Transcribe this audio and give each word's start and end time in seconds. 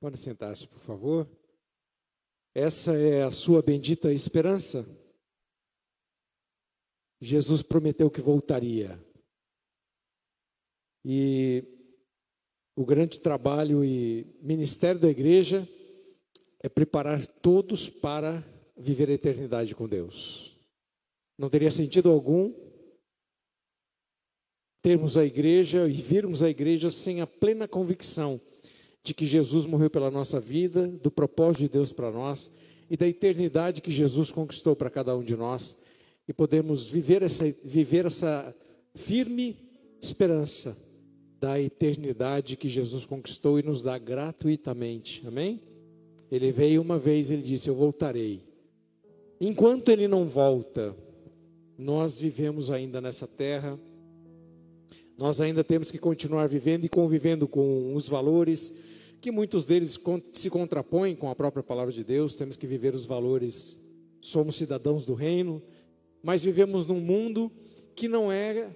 Pode 0.00 0.16
sentar-se, 0.16 0.66
por 0.68 0.78
favor. 0.78 1.28
Essa 2.54 2.96
é 2.96 3.24
a 3.24 3.32
sua 3.32 3.60
bendita 3.60 4.12
esperança? 4.12 4.86
Jesus 7.20 7.62
prometeu 7.62 8.08
que 8.08 8.20
voltaria. 8.20 8.96
E 11.04 11.64
o 12.76 12.86
grande 12.86 13.18
trabalho 13.18 13.84
e 13.84 14.24
ministério 14.40 15.00
da 15.00 15.08
igreja 15.08 15.68
é 16.60 16.68
preparar 16.68 17.26
todos 17.26 17.88
para 17.88 18.44
viver 18.76 19.10
a 19.10 19.14
eternidade 19.14 19.74
com 19.74 19.88
Deus. 19.88 20.56
Não 21.36 21.50
teria 21.50 21.72
sentido 21.72 22.08
algum 22.08 22.54
termos 24.80 25.16
a 25.16 25.24
igreja 25.24 25.88
e 25.88 25.92
virmos 25.92 26.40
a 26.40 26.48
igreja 26.48 26.88
sem 26.88 27.20
a 27.20 27.26
plena 27.26 27.66
convicção 27.66 28.40
de 29.02 29.14
que 29.14 29.26
Jesus 29.26 29.66
morreu 29.66 29.88
pela 29.88 30.10
nossa 30.10 30.40
vida, 30.40 30.86
do 30.86 31.10
propósito 31.10 31.62
de 31.62 31.68
Deus 31.68 31.92
para 31.92 32.10
nós 32.10 32.50
e 32.90 32.96
da 32.96 33.06
eternidade 33.06 33.80
que 33.80 33.90
Jesus 33.90 34.30
conquistou 34.30 34.74
para 34.76 34.90
cada 34.90 35.16
um 35.16 35.22
de 35.22 35.36
nós 35.36 35.76
e 36.28 36.32
podemos 36.32 36.86
viver 36.86 37.22
essa, 37.22 37.44
viver 37.64 38.04
essa 38.04 38.54
firme 38.94 39.56
esperança 40.00 40.76
da 41.40 41.58
eternidade 41.60 42.56
que 42.56 42.68
Jesus 42.68 43.06
conquistou 43.06 43.58
e 43.58 43.62
nos 43.62 43.82
dá 43.82 43.96
gratuitamente. 43.96 45.26
Amém? 45.26 45.60
Ele 46.30 46.52
veio 46.52 46.82
uma 46.82 46.98
vez, 46.98 47.30
ele 47.30 47.42
disse: 47.42 47.70
Eu 47.70 47.74
voltarei. 47.74 48.42
Enquanto 49.40 49.88
ele 49.88 50.06
não 50.06 50.26
volta, 50.26 50.94
nós 51.80 52.18
vivemos 52.18 52.70
ainda 52.70 53.00
nessa 53.00 53.26
terra, 53.26 53.78
nós 55.16 55.40
ainda 55.40 55.64
temos 55.64 55.90
que 55.90 55.98
continuar 55.98 56.48
vivendo 56.48 56.84
e 56.84 56.88
convivendo 56.88 57.48
com 57.48 57.94
os 57.94 58.08
valores 58.08 58.76
que 59.20 59.30
muitos 59.30 59.66
deles 59.66 59.98
se 60.32 60.50
contrapõem 60.50 61.16
com 61.16 61.28
a 61.30 61.34
própria 61.34 61.62
palavra 61.62 61.92
de 61.92 62.04
Deus. 62.04 62.36
Temos 62.36 62.56
que 62.56 62.66
viver 62.66 62.94
os 62.94 63.04
valores, 63.04 63.78
somos 64.20 64.56
cidadãos 64.56 65.04
do 65.04 65.14
reino, 65.14 65.62
mas 66.22 66.42
vivemos 66.42 66.86
num 66.86 67.00
mundo 67.00 67.50
que 67.94 68.08
não 68.08 68.30
é 68.30 68.70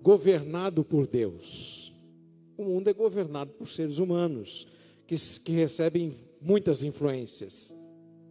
governado 0.00 0.84
por 0.84 1.06
Deus. 1.06 1.92
O 2.56 2.64
mundo 2.64 2.88
é 2.88 2.92
governado 2.92 3.52
por 3.52 3.68
seres 3.68 3.98
humanos 3.98 4.68
que, 5.06 5.16
que 5.44 5.52
recebem 5.52 6.14
muitas 6.40 6.82
influências, 6.82 7.76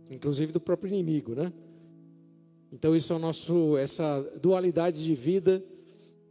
inclusive 0.10 0.52
do 0.52 0.60
próprio 0.60 0.94
inimigo, 0.94 1.36
né? 1.36 1.52
Então 2.72 2.96
isso 2.96 3.14
é 3.14 3.16
o 3.16 3.20
nosso, 3.20 3.78
essa 3.78 4.22
dualidade 4.42 5.04
de 5.04 5.16
vida 5.16 5.64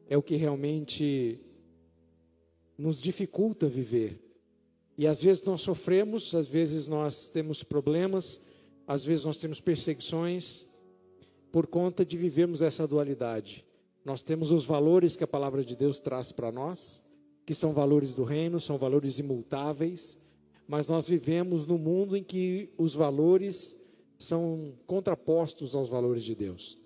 é 0.09 0.17
o 0.17 0.23
que 0.23 0.37
realmente 0.37 1.41
nos 2.77 3.01
dificulta 3.01 3.67
viver. 3.67 4.21
E 4.97 5.07
às 5.07 5.23
vezes 5.23 5.43
nós 5.45 5.63
sofremos, 5.63 6.35
às 6.35 6.47
vezes 6.47 6.87
nós 6.87 7.29
temos 7.29 7.63
problemas, 7.63 8.41
às 8.87 9.05
vezes 9.05 9.25
nós 9.25 9.39
temos 9.39 9.61
perseguições 9.61 10.67
por 11.51 11.67
conta 11.67 12.05
de 12.05 12.17
vivermos 12.17 12.63
essa 12.63 12.87
dualidade. 12.87 13.65
Nós 14.05 14.23
temos 14.23 14.51
os 14.51 14.65
valores 14.65 15.17
que 15.17 15.25
a 15.25 15.29
palavra 15.29 15.65
de 15.65 15.75
Deus 15.75 15.99
traz 15.99 16.31
para 16.31 16.53
nós, 16.53 17.03
que 17.47 17.55
são 17.55 17.73
valores 17.73 18.15
do 18.15 18.23
reino, 18.23 18.61
são 18.61 18.77
valores 18.77 19.19
imutáveis, 19.19 20.19
mas 20.67 20.89
nós 20.89 21.09
vivemos 21.09 21.67
num 21.67 21.79
mundo 21.79 22.17
em 22.17 22.23
que 22.23 22.71
os 22.77 22.95
valores 22.95 23.81
são 24.19 24.75
contrapostos 24.87 25.75
aos 25.75 25.89
valores 25.89 26.25
de 26.25 26.35
Deus. 26.35 26.79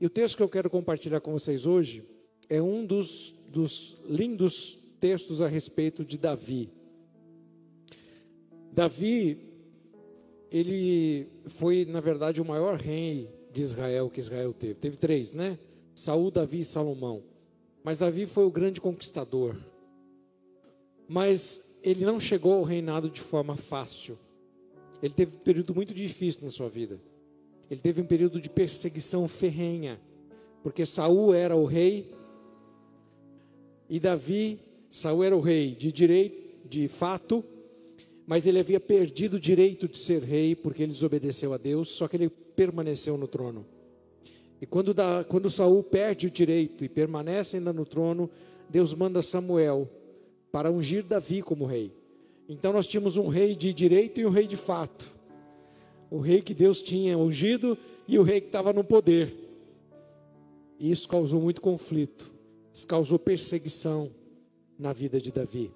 E 0.00 0.06
o 0.06 0.10
texto 0.10 0.36
que 0.36 0.42
eu 0.42 0.48
quero 0.48 0.70
compartilhar 0.70 1.20
com 1.20 1.32
vocês 1.32 1.66
hoje 1.66 2.04
é 2.48 2.60
um 2.60 2.84
dos, 2.84 3.34
dos 3.48 3.98
lindos 4.08 4.81
textos 5.02 5.42
a 5.42 5.48
respeito 5.48 6.04
de 6.04 6.16
Davi. 6.16 6.70
Davi, 8.70 9.36
ele 10.48 11.26
foi, 11.46 11.84
na 11.84 11.98
verdade, 11.98 12.40
o 12.40 12.44
maior 12.44 12.78
rei 12.78 13.28
de 13.52 13.62
Israel 13.62 14.08
que 14.08 14.20
Israel 14.20 14.54
teve. 14.54 14.74
Teve 14.74 14.96
três, 14.96 15.34
né? 15.34 15.58
Saul, 15.92 16.30
Davi 16.30 16.60
e 16.60 16.64
Salomão. 16.64 17.24
Mas 17.82 17.98
Davi 17.98 18.26
foi 18.26 18.46
o 18.46 18.50
grande 18.50 18.80
conquistador. 18.80 19.56
Mas 21.08 21.80
ele 21.82 22.04
não 22.04 22.20
chegou 22.20 22.52
ao 22.52 22.62
reinado 22.62 23.10
de 23.10 23.20
forma 23.20 23.56
fácil. 23.56 24.16
Ele 25.02 25.12
teve 25.12 25.34
um 25.34 25.40
período 25.40 25.74
muito 25.74 25.92
difícil 25.92 26.44
na 26.44 26.50
sua 26.50 26.68
vida. 26.68 27.00
Ele 27.68 27.80
teve 27.80 28.00
um 28.00 28.06
período 28.06 28.40
de 28.40 28.48
perseguição 28.48 29.26
ferrenha, 29.26 30.00
porque 30.62 30.86
Saul 30.86 31.34
era 31.34 31.56
o 31.56 31.64
rei 31.64 32.14
e 33.88 33.98
Davi, 33.98 34.60
Saul 34.92 35.24
era 35.24 35.34
o 35.34 35.40
rei 35.40 35.74
de 35.74 35.90
direito, 35.90 36.68
de 36.68 36.86
fato, 36.86 37.42
mas 38.26 38.46
ele 38.46 38.58
havia 38.58 38.78
perdido 38.78 39.36
o 39.36 39.40
direito 39.40 39.88
de 39.88 39.98
ser 39.98 40.22
rei 40.22 40.54
porque 40.54 40.82
ele 40.82 40.92
desobedeceu 40.92 41.54
a 41.54 41.56
Deus, 41.56 41.88
só 41.88 42.06
que 42.06 42.14
ele 42.14 42.28
permaneceu 42.28 43.16
no 43.16 43.26
trono. 43.26 43.64
E 44.60 44.66
quando, 44.66 44.92
da, 44.92 45.24
quando 45.26 45.48
Saul 45.48 45.82
perde 45.82 46.26
o 46.26 46.30
direito 46.30 46.84
e 46.84 46.90
permanece 46.90 47.56
ainda 47.56 47.72
no 47.72 47.86
trono, 47.86 48.28
Deus 48.68 48.92
manda 48.92 49.22
Samuel 49.22 49.88
para 50.52 50.70
ungir 50.70 51.02
Davi 51.02 51.40
como 51.40 51.64
rei. 51.64 51.90
Então 52.46 52.70
nós 52.70 52.86
tínhamos 52.86 53.16
um 53.16 53.28
rei 53.28 53.56
de 53.56 53.72
direito 53.72 54.20
e 54.20 54.26
um 54.26 54.30
rei 54.30 54.46
de 54.46 54.58
fato. 54.58 55.06
O 56.10 56.18
rei 56.18 56.42
que 56.42 56.52
Deus 56.52 56.82
tinha 56.82 57.16
ungido 57.16 57.78
e 58.06 58.18
o 58.18 58.22
rei 58.22 58.42
que 58.42 58.48
estava 58.48 58.74
no 58.74 58.84
poder. 58.84 59.34
E 60.78 60.90
isso 60.90 61.08
causou 61.08 61.40
muito 61.40 61.62
conflito. 61.62 62.30
Isso 62.70 62.86
causou 62.86 63.18
perseguição 63.18 64.10
na 64.82 64.92
vida 64.92 65.20
de 65.20 65.32
Davi. 65.32 65.72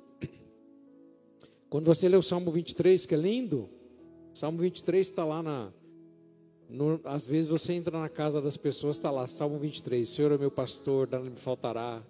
Quando 1.71 1.87
você 1.87 2.09
lê 2.09 2.17
o 2.17 2.22
Salmo 2.22 2.50
23, 2.50 3.06
que 3.06 3.15
é 3.15 3.19
lindo, 3.19 3.71
Salmo 4.34 4.59
23 4.59 5.09
está 5.09 5.25
lá 5.25 5.43
na. 5.43 5.72
No, 6.69 7.00
às 7.05 7.27
vezes 7.27 7.49
você 7.49 7.72
entra 7.72 7.99
na 7.99 8.09
casa 8.09 8.43
das 8.43 8.56
pessoas, 8.56 8.97
está 8.97 9.11
lá, 9.11 9.27
Salmo 9.28 9.59
23, 9.59 10.09
Senhor 10.09 10.33
é 10.33 10.39
meu 10.39 10.50
pastor, 10.50 11.09
nada 11.11 11.25
me 11.25 11.37
faltará. 11.37 12.03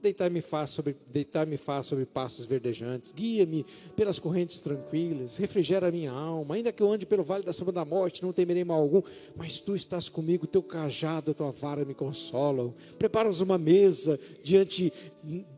Deitar-me 0.00 0.42
faz 0.42 0.70
sobre, 0.70 0.94
deitar-me 1.10 1.56
faz 1.56 1.86
sobre 1.86 2.04
pastos 2.04 2.44
verdejantes, 2.44 3.10
guia-me 3.10 3.64
pelas 3.96 4.18
correntes 4.18 4.60
tranquilas, 4.60 5.38
refrigera 5.38 5.88
a 5.88 5.90
minha 5.90 6.12
alma, 6.12 6.56
ainda 6.56 6.70
que 6.70 6.82
eu 6.82 6.92
ande 6.92 7.06
pelo 7.06 7.22
vale 7.22 7.42
da 7.42 7.54
sombra 7.54 7.72
da 7.72 7.86
morte, 7.86 8.22
não 8.22 8.30
temerei 8.30 8.64
mal 8.64 8.80
algum, 8.80 9.00
mas 9.34 9.60
tu 9.60 9.74
estás 9.74 10.08
comigo, 10.08 10.46
teu 10.46 10.62
cajado, 10.62 11.30
a 11.30 11.34
tua 11.34 11.50
vara 11.50 11.86
me 11.86 11.94
consolam. 11.94 12.74
Preparas 12.98 13.40
uma 13.40 13.56
mesa 13.56 14.20
diante 14.42 14.92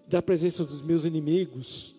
da 0.07 0.23
presença 0.23 0.65
dos 0.65 0.81
meus 0.83 1.05
inimigos, 1.05 1.95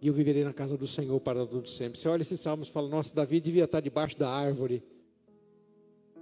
e 0.00 0.08
eu 0.08 0.14
viverei 0.14 0.44
na 0.44 0.52
casa 0.52 0.76
do 0.76 0.86
Senhor 0.86 1.18
para 1.20 1.46
todo 1.46 1.68
sempre. 1.68 1.98
Você 1.98 2.08
olha 2.08 2.22
esses 2.22 2.40
salmos 2.40 2.68
e 2.68 2.70
fala: 2.70 2.88
Nossa, 2.88 3.14
Davi 3.14 3.40
devia 3.40 3.64
estar 3.64 3.80
debaixo 3.80 4.18
da 4.18 4.30
árvore, 4.30 4.82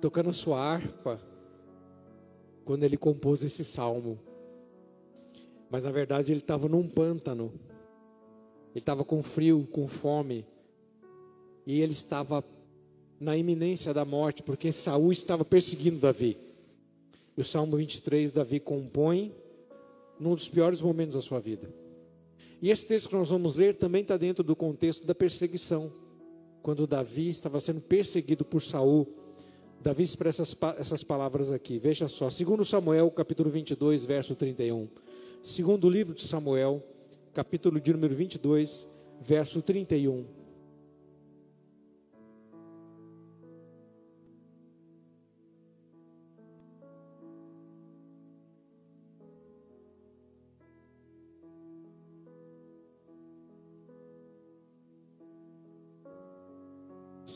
tocando 0.01 0.31
a 0.31 0.33
sua 0.33 0.61
harpa, 0.61 1.21
quando 2.65 2.83
ele 2.83 2.97
compôs 2.97 3.43
esse 3.43 3.65
salmo. 3.65 4.19
Mas 5.71 5.85
na 5.85 5.91
verdade 5.91 6.33
ele 6.33 6.41
estava 6.41 6.69
num 6.69 6.89
pântano. 6.89 7.53
Ele 8.73 8.81
estava 8.81 9.05
com 9.05 9.23
frio, 9.23 9.67
com 9.71 9.87
fome. 9.87 10.47
E 11.67 11.81
ele 11.81 11.93
estava 11.93 12.45
na 13.21 13.37
iminência 13.37 13.93
da 13.93 14.05
morte, 14.05 14.43
porque 14.43 14.73
Saul 14.73 15.13
estava 15.13 15.45
perseguindo 15.45 15.99
Davi. 15.99 16.37
E 17.37 17.41
o 17.41 17.45
Salmo 17.45 17.77
23, 17.77 18.33
Davi 18.33 18.59
compõe 18.61 19.35
num 20.19 20.35
dos 20.35 20.49
piores 20.49 20.81
momentos 20.81 21.15
da 21.15 21.23
sua 21.23 21.41
vida. 21.41 21.73
E 22.61 22.71
esse 22.71 22.87
texto 22.87 23.09
que 23.09 23.15
nós 23.15 23.31
vamos 23.31 23.55
ler 23.55 23.77
também 23.77 24.03
está 24.03 24.17
dentro 24.17 24.43
do 24.43 24.57
contexto 24.57 25.07
da 25.07 25.15
perseguição. 25.15 25.93
Quando 26.63 26.87
Davi 26.87 27.29
estava 27.29 27.61
sendo 27.61 27.81
perseguido 27.81 28.45
por 28.45 28.61
Saul, 28.61 29.07
Davi 29.81 30.03
expressa 30.03 30.43
essas 30.79 31.05
palavras 31.05 31.53
aqui. 31.53 31.79
Veja 31.79 32.09
só, 32.09 32.31
segundo 32.31 32.65
Samuel, 32.65 33.11
capítulo 33.13 33.49
22, 33.49 34.05
verso 34.05 34.35
31. 34.35 34.89
Segundo 35.41 35.89
livro 35.89 36.15
de 36.15 36.23
Samuel, 36.23 36.83
capítulo 37.33 37.81
de 37.81 37.93
número 37.93 38.15
22, 38.15 38.87
verso 39.21 39.63
31. 39.63 40.38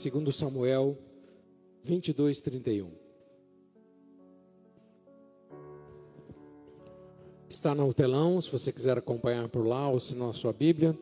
Segundo 0.03 0.33
Samuel 0.33 0.99
22, 1.85 2.41
31. 2.41 2.91
Está 7.49 7.73
no 7.73 7.95
telão, 7.95 8.41
se 8.41 8.51
você 8.51 8.73
quiser 8.73 8.99
acompanhar 8.99 9.49
por 9.49 9.65
lá 9.65 9.89
ou 9.89 10.01
se 10.01 10.17
não 10.17 10.31
a 10.31 10.33
sua 10.33 10.53
Bíblia. 10.53 10.99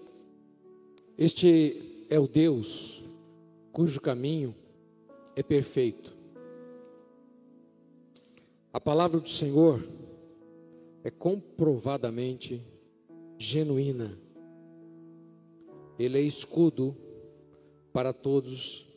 Este 1.17 2.05
é 2.11 2.19
o 2.19 2.29
Deus 2.29 3.03
cujo 3.73 4.03
caminho 4.03 4.55
é 5.35 5.43
perfeito. 5.43 6.15
A 8.71 8.79
palavra 8.79 9.19
do 9.19 9.31
Senhor 9.31 9.83
é 11.03 11.11
comprovadamente 11.11 12.63
genuína. 13.39 14.19
Ele 15.99 16.19
é 16.19 16.21
escudo 16.21 16.95
para 17.95 18.13
todos 18.13 18.90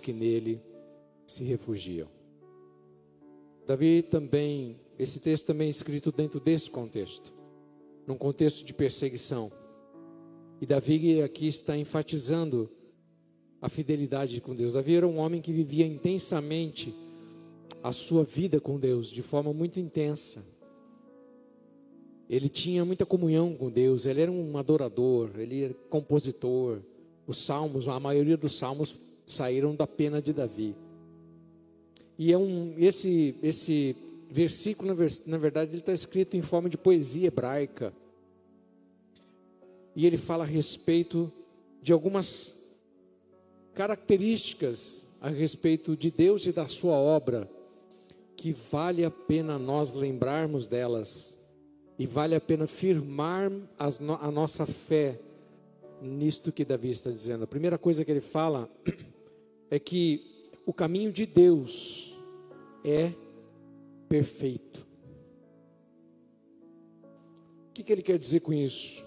que 0.00 0.12
nele 0.12 0.60
se 1.26 1.42
refugiam. 1.44 2.08
Davi 3.66 4.02
também, 4.02 4.80
esse 4.98 5.20
texto 5.20 5.46
também 5.46 5.66
é 5.66 5.70
escrito 5.70 6.10
dentro 6.10 6.40
desse 6.40 6.70
contexto, 6.70 7.32
num 8.06 8.16
contexto 8.16 8.64
de 8.64 8.72
perseguição. 8.72 9.52
E 10.60 10.66
Davi 10.66 11.22
aqui 11.22 11.46
está 11.46 11.76
enfatizando 11.76 12.70
a 13.60 13.68
fidelidade 13.68 14.40
com 14.40 14.54
Deus. 14.54 14.72
Davi 14.72 14.94
era 14.94 15.06
um 15.06 15.18
homem 15.18 15.40
que 15.40 15.52
vivia 15.52 15.86
intensamente 15.86 16.94
a 17.82 17.92
sua 17.92 18.24
vida 18.24 18.60
com 18.60 18.78
Deus, 18.78 19.10
de 19.10 19.22
forma 19.22 19.52
muito 19.52 19.78
intensa. 19.78 20.42
Ele 22.28 22.48
tinha 22.48 22.84
muita 22.84 23.06
comunhão 23.06 23.54
com 23.54 23.70
Deus, 23.70 24.04
ele 24.04 24.20
era 24.20 24.30
um 24.30 24.56
adorador, 24.58 25.30
ele 25.38 25.64
era 25.64 25.74
compositor. 25.88 26.80
Os 27.26 27.42
salmos, 27.42 27.88
a 27.88 28.00
maioria 28.00 28.36
dos 28.36 28.56
salmos 28.56 28.98
saíram 29.30 29.74
da 29.74 29.86
pena 29.86 30.20
de 30.20 30.32
Davi. 30.32 30.74
E 32.18 32.32
é 32.32 32.38
um, 32.38 32.74
esse, 32.76 33.36
esse 33.42 33.96
versículo, 34.30 34.94
na 35.26 35.38
verdade, 35.38 35.70
ele 35.70 35.78
está 35.78 35.92
escrito 35.92 36.36
em 36.36 36.42
forma 36.42 36.68
de 36.68 36.76
poesia 36.76 37.28
hebraica. 37.28 37.92
E 39.94 40.06
ele 40.06 40.16
fala 40.16 40.44
a 40.44 40.46
respeito 40.46 41.32
de 41.82 41.92
algumas 41.92 42.58
características 43.74 45.06
a 45.20 45.28
respeito 45.28 45.96
de 45.96 46.10
Deus 46.10 46.46
e 46.46 46.52
da 46.52 46.66
sua 46.66 46.94
obra, 46.94 47.50
que 48.36 48.52
vale 48.52 49.04
a 49.04 49.10
pena 49.10 49.58
nós 49.58 49.92
lembrarmos 49.92 50.66
delas 50.66 51.38
e 51.98 52.06
vale 52.06 52.34
a 52.34 52.40
pena 52.40 52.66
firmar 52.66 53.50
a 53.76 54.30
nossa 54.30 54.64
fé 54.64 55.18
nisto 56.00 56.52
que 56.52 56.64
Davi 56.64 56.90
está 56.90 57.10
dizendo. 57.10 57.44
A 57.44 57.48
primeira 57.48 57.76
coisa 57.76 58.04
que 58.04 58.10
ele 58.10 58.20
fala 58.20 58.70
é 59.70 59.78
que 59.78 60.50
o 60.66 60.72
caminho 60.72 61.12
de 61.12 61.26
Deus 61.26 62.14
é 62.84 63.12
perfeito. 64.08 64.86
O 67.70 67.72
que, 67.74 67.82
que 67.82 67.92
ele 67.92 68.02
quer 68.02 68.18
dizer 68.18 68.40
com 68.40 68.52
isso? 68.52 69.04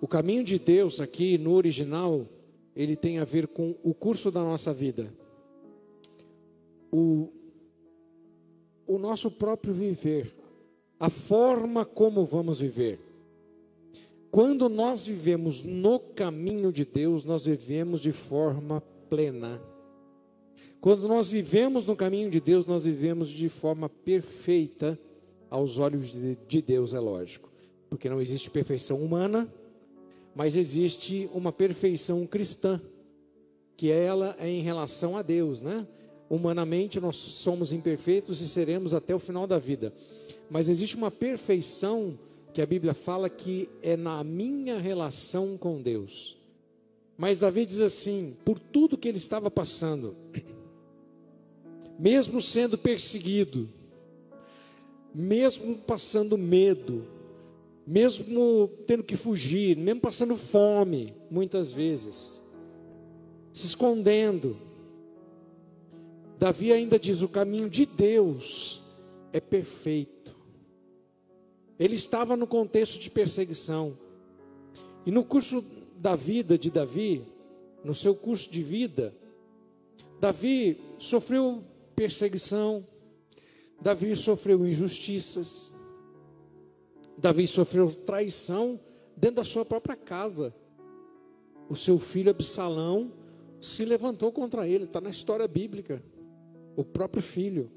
O 0.00 0.06
caminho 0.08 0.44
de 0.44 0.58
Deus 0.58 1.00
aqui 1.00 1.38
no 1.38 1.52
original, 1.52 2.26
ele 2.74 2.96
tem 2.96 3.18
a 3.18 3.24
ver 3.24 3.48
com 3.48 3.76
o 3.82 3.94
curso 3.94 4.30
da 4.30 4.42
nossa 4.42 4.72
vida. 4.72 5.12
O, 6.90 7.28
o 8.86 8.98
nosso 8.98 9.30
próprio 9.30 9.72
viver, 9.72 10.34
a 10.98 11.08
forma 11.08 11.84
como 11.84 12.24
vamos 12.24 12.60
viver. 12.60 13.00
Quando 14.30 14.68
nós 14.68 15.04
vivemos 15.04 15.62
no 15.62 15.98
caminho 15.98 16.72
de 16.72 16.84
Deus, 16.84 17.24
nós 17.24 17.44
vivemos 17.44 18.00
de 18.00 18.12
forma 18.12 18.80
plena. 19.10 19.60
Quando 20.80 21.06
nós 21.06 21.28
vivemos 21.28 21.86
no 21.86 21.94
caminho 21.94 22.30
de 22.30 22.40
Deus, 22.40 22.66
nós 22.66 22.84
vivemos 22.84 23.28
de 23.28 23.48
forma 23.48 23.88
perfeita 23.88 24.98
aos 25.48 25.78
olhos 25.78 26.12
de 26.48 26.62
Deus, 26.62 26.94
é 26.94 26.98
lógico. 27.00 27.52
Porque 27.88 28.08
não 28.08 28.20
existe 28.20 28.50
perfeição 28.50 28.98
humana, 28.98 29.52
mas 30.34 30.56
existe 30.56 31.28
uma 31.32 31.52
perfeição 31.52 32.26
cristã, 32.26 32.80
que 33.76 33.90
ela 33.90 34.34
é 34.38 34.48
em 34.48 34.62
relação 34.62 35.16
a 35.16 35.22
Deus, 35.22 35.62
né? 35.62 35.86
Humanamente 36.28 36.98
nós 36.98 37.16
somos 37.16 37.72
imperfeitos 37.72 38.40
e 38.40 38.48
seremos 38.48 38.94
até 38.94 39.14
o 39.14 39.18
final 39.18 39.46
da 39.46 39.58
vida. 39.58 39.92
Mas 40.50 40.68
existe 40.68 40.96
uma 40.96 41.10
perfeição 41.10 42.18
que 42.52 42.62
a 42.62 42.66
Bíblia 42.66 42.94
fala 42.94 43.28
que 43.28 43.68
é 43.82 43.96
na 43.96 44.24
minha 44.24 44.78
relação 44.78 45.56
com 45.56 45.80
Deus. 45.80 46.36
Mas 47.16 47.40
Davi 47.40 47.66
diz 47.66 47.80
assim: 47.80 48.36
por 48.44 48.58
tudo 48.58 48.96
que 48.96 49.08
ele 49.08 49.18
estava 49.18 49.50
passando, 49.50 50.16
mesmo 52.02 52.42
sendo 52.42 52.76
perseguido, 52.76 53.68
mesmo 55.14 55.76
passando 55.78 56.36
medo, 56.36 57.06
mesmo 57.86 58.68
tendo 58.88 59.04
que 59.04 59.14
fugir, 59.14 59.76
mesmo 59.76 60.00
passando 60.00 60.36
fome, 60.36 61.14
muitas 61.30 61.70
vezes, 61.70 62.42
se 63.52 63.68
escondendo, 63.68 64.56
Davi 66.40 66.72
ainda 66.72 66.98
diz: 66.98 67.22
o 67.22 67.28
caminho 67.28 67.70
de 67.70 67.86
Deus 67.86 68.82
é 69.32 69.38
perfeito. 69.38 70.34
Ele 71.78 71.94
estava 71.94 72.36
no 72.36 72.48
contexto 72.48 73.00
de 73.00 73.10
perseguição. 73.10 73.96
E 75.06 75.12
no 75.12 75.22
curso 75.22 75.64
da 75.98 76.16
vida 76.16 76.58
de 76.58 76.68
Davi, 76.68 77.22
no 77.84 77.94
seu 77.94 78.12
curso 78.12 78.50
de 78.50 78.60
vida, 78.60 79.14
Davi 80.20 80.80
sofreu 80.98 81.62
perseguição, 81.94 82.86
Davi 83.80 84.14
sofreu 84.16 84.66
injustiças, 84.66 85.72
Davi 87.18 87.46
sofreu 87.46 87.92
traição 87.92 88.78
dentro 89.16 89.36
da 89.36 89.44
sua 89.44 89.64
própria 89.64 89.96
casa. 89.96 90.54
O 91.68 91.76
seu 91.76 91.98
filho 91.98 92.30
Absalão 92.30 93.12
se 93.60 93.84
levantou 93.84 94.32
contra 94.32 94.66
ele, 94.66 94.84
está 94.84 95.00
na 95.00 95.10
história 95.10 95.46
bíblica. 95.46 96.02
O 96.76 96.84
próprio 96.84 97.22
filho. 97.22 97.70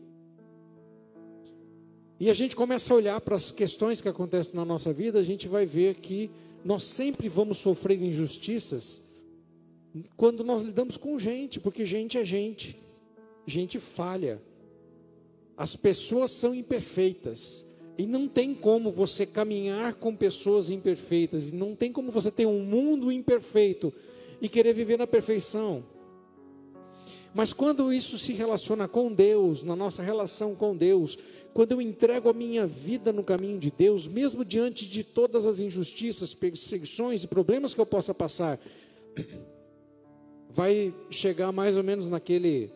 E 2.20 2.30
a 2.30 2.34
gente 2.34 2.56
começa 2.56 2.94
a 2.94 2.98
olhar 2.98 3.20
para 3.22 3.36
as 3.36 3.52
questões 3.52 4.02
que 4.02 4.08
acontecem 4.08 4.56
na 4.56 4.64
nossa 4.64 4.94
vida, 4.94 5.20
a 5.20 5.24
gente 5.24 5.48
vai 5.48 5.66
ver 5.66 5.96
que 5.96 6.32
nós 6.64 6.84
sempre 6.84 7.28
vamos 7.28 7.58
sofrer 7.58 8.02
injustiças 8.02 9.06
quando 10.18 10.44
nós 10.44 10.62
lidamos 10.62 10.98
com 10.98 11.18
gente, 11.20 11.60
porque 11.60 11.86
gente 11.86 12.18
é 12.18 12.26
gente, 12.26 12.78
gente 13.46 13.80
falha. 13.80 14.42
As 15.58 15.76
pessoas 15.76 16.32
são 16.32 16.54
imperfeitas. 16.54 17.66
E 17.98 18.06
não 18.06 18.28
tem 18.28 18.54
como 18.54 18.92
você 18.92 19.26
caminhar 19.26 19.94
com 19.94 20.14
pessoas 20.16 20.70
imperfeitas, 20.70 21.50
e 21.50 21.56
não 21.56 21.74
tem 21.74 21.94
como 21.94 22.12
você 22.12 22.30
ter 22.30 22.46
um 22.46 22.60
mundo 22.60 23.10
imperfeito 23.10 23.94
e 24.42 24.50
querer 24.50 24.74
viver 24.74 24.98
na 24.98 25.08
perfeição. 25.08 25.82
Mas 27.34 27.54
quando 27.54 27.92
isso 27.92 28.18
se 28.18 28.34
relaciona 28.34 28.88
com 28.88 29.12
Deus, 29.12 29.64
na 29.64 29.76
nossa 29.76 30.02
relação 30.02 30.56
com 30.56 30.76
Deus, 30.76 31.18
quando 31.54 31.74
eu 31.74 31.82
entrego 31.82 32.30
a 32.30 32.34
minha 32.34 32.66
vida 32.66 33.14
no 33.14 33.24
caminho 33.24 33.60
de 33.60 33.72
Deus, 33.72 34.08
mesmo 34.08 34.44
diante 34.44 34.88
de 34.88 35.04
todas 35.04 35.46
as 35.46 35.60
injustiças, 35.60 36.34
perseguições 36.34 37.24
e 37.24 37.28
problemas 37.28 37.74
que 37.74 37.80
eu 37.80 37.86
possa 37.86 38.14
passar, 38.14 38.60
vai 40.50 40.94
chegar 41.10 41.52
mais 41.52 41.76
ou 41.78 41.84
menos 41.84 42.10
naquele 42.10 42.70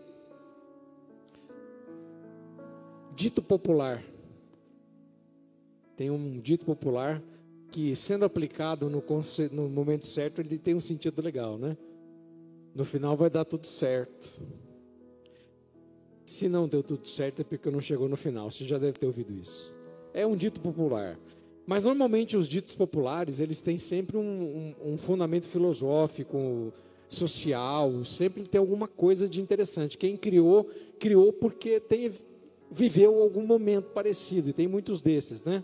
dito 3.19 3.41
popular. 3.41 4.01
Tem 5.97 6.09
um 6.09 6.39
dito 6.39 6.63
popular 6.63 7.21
que, 7.69 7.93
sendo 7.93 8.23
aplicado 8.23 8.89
no, 8.89 9.03
no 9.51 9.67
momento 9.67 10.07
certo, 10.07 10.39
ele 10.39 10.57
tem 10.57 10.73
um 10.73 10.79
sentido 10.79 11.21
legal, 11.21 11.57
né? 11.57 11.75
No 12.73 12.85
final 12.85 13.17
vai 13.17 13.29
dar 13.29 13.43
tudo 13.43 13.67
certo. 13.67 14.41
Se 16.25 16.47
não 16.47 16.65
deu 16.65 16.81
tudo 16.81 17.09
certo 17.09 17.41
é 17.41 17.43
porque 17.43 17.69
não 17.69 17.81
chegou 17.81 18.07
no 18.07 18.15
final. 18.15 18.49
Você 18.49 18.63
já 18.63 18.77
deve 18.77 18.97
ter 18.97 19.07
ouvido 19.07 19.33
isso. 19.33 19.75
É 20.13 20.25
um 20.25 20.38
dito 20.38 20.61
popular. 20.61 21.19
Mas 21.67 21.83
normalmente 21.83 22.38
os 22.38 22.47
ditos 22.47 22.73
populares, 22.73 23.41
eles 23.41 23.61
têm 23.61 23.77
sempre 23.77 24.15
um, 24.15 24.21
um, 24.81 24.93
um 24.93 24.97
fundamento 24.97 25.45
filosófico, 25.45 26.71
social, 27.09 28.05
sempre 28.05 28.43
tem 28.43 28.59
alguma 28.59 28.88
coisa 28.88 29.27
de 29.27 29.41
interessante. 29.41 29.97
Quem 29.97 30.15
criou, 30.15 30.69
criou 30.97 31.33
porque 31.33 31.81
tem, 31.81 32.13
viveu 32.71 33.21
algum 33.21 33.45
momento 33.45 33.91
parecido, 33.91 34.49
e 34.49 34.53
tem 34.53 34.67
muitos 34.67 35.01
desses, 35.01 35.43
né? 35.43 35.63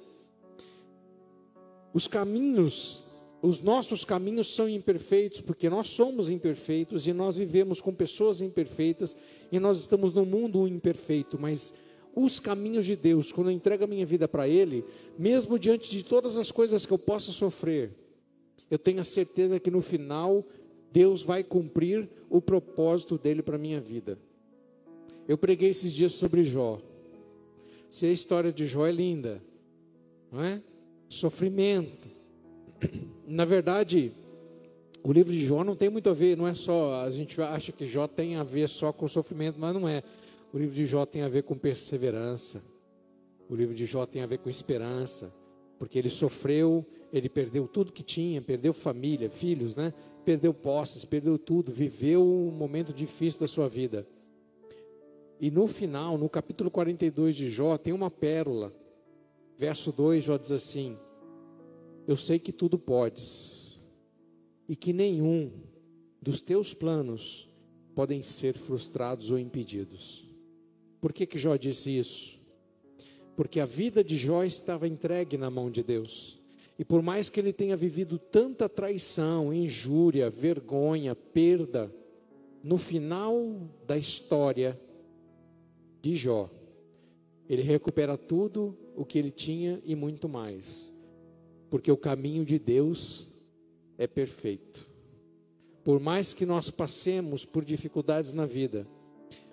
Os 1.94 2.08
caminhos 2.08 3.06
os 3.46 3.62
nossos 3.62 4.04
caminhos 4.04 4.56
são 4.56 4.68
imperfeitos 4.68 5.40
porque 5.40 5.70
nós 5.70 5.88
somos 5.88 6.30
imperfeitos 6.30 7.06
e 7.06 7.14
nós 7.14 7.38
vivemos 7.38 7.80
com 7.80 7.94
pessoas 7.94 8.42
imperfeitas 8.42 9.16
e 9.52 9.60
nós 9.60 9.78
estamos 9.78 10.12
no 10.14 10.26
mundo 10.26 10.68
imperfeito, 10.68 11.38
mas 11.40 11.76
os 12.16 12.40
caminhos 12.40 12.88
de 12.88 12.96
Deus, 12.96 13.32
quando 13.32 13.52
eu 13.52 13.56
entrego 13.56 13.84
a 13.84 13.88
minha 13.88 14.06
vida 14.06 14.28
para 14.28 14.48
Ele, 14.48 14.84
mesmo 15.20 15.60
diante 15.60 15.92
de 15.92 16.04
todas 16.04 16.38
as 16.38 16.52
coisas 16.52 16.88
que 16.88 16.92
eu 16.92 16.98
possa 16.98 17.32
sofrer, 17.32 17.92
eu 18.72 18.80
tenho 18.80 19.00
a 19.00 19.06
certeza 19.06 19.60
que 19.60 19.70
no 19.70 19.82
final 19.82 20.44
Deus 20.92 21.22
vai 21.22 21.44
cumprir 21.44 22.10
o 22.30 22.42
propósito 22.42 23.16
dele 23.16 23.44
para 23.44 23.58
a 23.58 23.60
minha 23.60 23.80
vida. 23.80 24.18
Eu 25.28 25.38
preguei 25.38 25.70
esses 25.70 25.94
dias 25.94 26.14
sobre 26.14 26.44
Jó. 26.44 26.82
Se 27.90 28.06
a 28.06 28.12
história 28.12 28.52
de 28.52 28.68
Jó 28.68 28.86
é 28.86 28.92
linda, 28.92 29.42
não 30.32 30.44
é? 30.44 30.62
Sofrimento, 31.08 32.10
na 33.28 33.46
verdade, 33.46 34.12
o 35.04 35.14
livro 35.14 35.32
de 35.32 35.46
Jó 35.46 35.64
não 35.64 35.76
tem 35.76 35.90
muito 35.90 36.10
a 36.10 36.14
ver, 36.14 36.36
não 36.36 36.48
é 36.48 36.54
só, 36.54 37.04
a 37.04 37.10
gente 37.10 37.40
acha 37.42 37.72
que 37.72 37.88
Jó 37.88 38.08
tem 38.08 38.36
a 38.36 38.44
ver 38.44 38.68
só 38.68 38.92
com 38.92 39.08
sofrimento, 39.08 39.60
mas 39.60 39.74
não 39.74 39.88
é. 39.88 40.04
O 40.52 40.58
livro 40.58 40.76
de 40.76 40.86
Jó 40.86 41.06
tem 41.06 41.22
a 41.22 41.30
ver 41.30 41.44
com 41.44 41.58
perseverança. 41.58 42.64
O 43.50 43.56
livro 43.56 43.76
de 43.76 43.86
Jó 43.86 44.06
tem 44.06 44.22
a 44.22 44.26
ver 44.26 44.40
com 44.40 44.50
esperança. 44.50 45.32
porque 45.78 46.00
ele 46.00 46.10
sofreu, 46.10 46.86
ele 47.12 47.30
perdeu 47.30 47.68
tudo 47.68 47.92
que 47.92 48.04
tinha, 48.04 48.42
perdeu 48.42 48.74
família, 48.74 49.30
filhos, 49.30 49.76
né? 49.76 49.94
Perdeu 50.24 50.54
posses, 50.54 51.06
perdeu 51.06 51.38
tudo, 51.38 51.72
viveu 51.72 52.24
um 52.24 52.52
momento 52.52 52.94
difícil 52.94 53.40
da 53.40 53.48
sua 53.48 53.70
vida. 53.70 54.08
E 55.40 55.52
no 55.52 55.68
final, 55.68 56.18
no 56.18 56.30
capítulo 56.30 56.72
42 56.72 57.36
de 57.36 57.50
Jó, 57.50 57.78
tem 57.78 57.94
uma 57.94 58.10
pérola. 58.10 58.74
Verso 59.58 59.92
2, 59.92 60.24
Jó 60.24 60.38
diz 60.38 60.52
assim: 60.52 60.98
Eu 62.08 62.16
sei 62.16 62.40
que 62.40 62.52
tudo 62.52 62.80
podes, 62.80 63.80
e 64.68 64.76
que 64.76 64.94
nenhum 64.94 65.52
dos 66.22 66.42
teus 66.42 66.74
planos 66.74 67.50
podem 67.94 68.24
ser 68.24 68.58
frustrados 68.58 69.32
ou 69.32 69.40
impedidos. 69.40 70.26
Por 71.00 71.14
que, 71.14 71.26
que 71.26 71.38
Jó 71.38 71.56
disse 71.56 71.98
isso? 71.98 72.40
Porque 73.36 73.60
a 73.60 73.66
vida 73.66 74.04
de 74.04 74.18
Jó 74.18 74.44
estava 74.44 74.88
entregue 74.88 75.38
na 75.38 75.50
mão 75.50 75.70
de 75.70 75.84
Deus. 75.84 76.40
E 76.80 76.84
por 76.84 77.02
mais 77.02 77.30
que 77.30 77.40
ele 77.40 77.54
tenha 77.54 77.78
vivido 77.78 78.18
tanta 78.18 78.68
traição, 78.68 79.54
injúria, 79.54 80.30
vergonha, 80.30 81.16
perda, 81.16 81.94
no 82.64 82.78
final 82.78 83.70
da 83.86 83.98
história 83.98 84.80
de 86.06 86.16
Jó, 86.16 86.52
ele 87.50 87.64
recupera 87.64 88.16
tudo 88.16 88.78
o 88.96 89.04
que 89.04 89.18
ele 89.18 89.32
tinha 89.32 89.82
e 89.84 89.96
muito 89.96 90.30
mais. 90.30 90.94
Porque 91.68 91.92
o 91.92 91.98
caminho 91.98 92.46
de 92.46 92.60
Deus 92.60 93.26
é 93.98 94.06
perfeito. 94.06 94.88
Por 95.84 96.00
mais 96.00 96.32
que 96.32 96.46
nós 96.46 96.70
passemos 96.70 97.44
por 97.44 97.66
dificuldades 97.66 98.34
na 98.34 98.46
vida, 98.46 98.88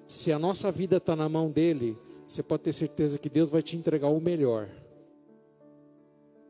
se 0.07 0.31
a 0.31 0.39
nossa 0.39 0.71
vida 0.71 0.99
está 0.99 1.17
na 1.17 1.27
mão 1.27 1.51
dele, 1.51 1.97
você 2.29 2.43
pode 2.43 2.65
ter 2.65 2.75
certeza 2.75 3.19
que 3.19 3.31
Deus 3.31 3.49
vai 3.49 3.63
te 3.63 3.75
entregar 3.75 4.09
o 4.09 4.21
melhor. 4.21 4.69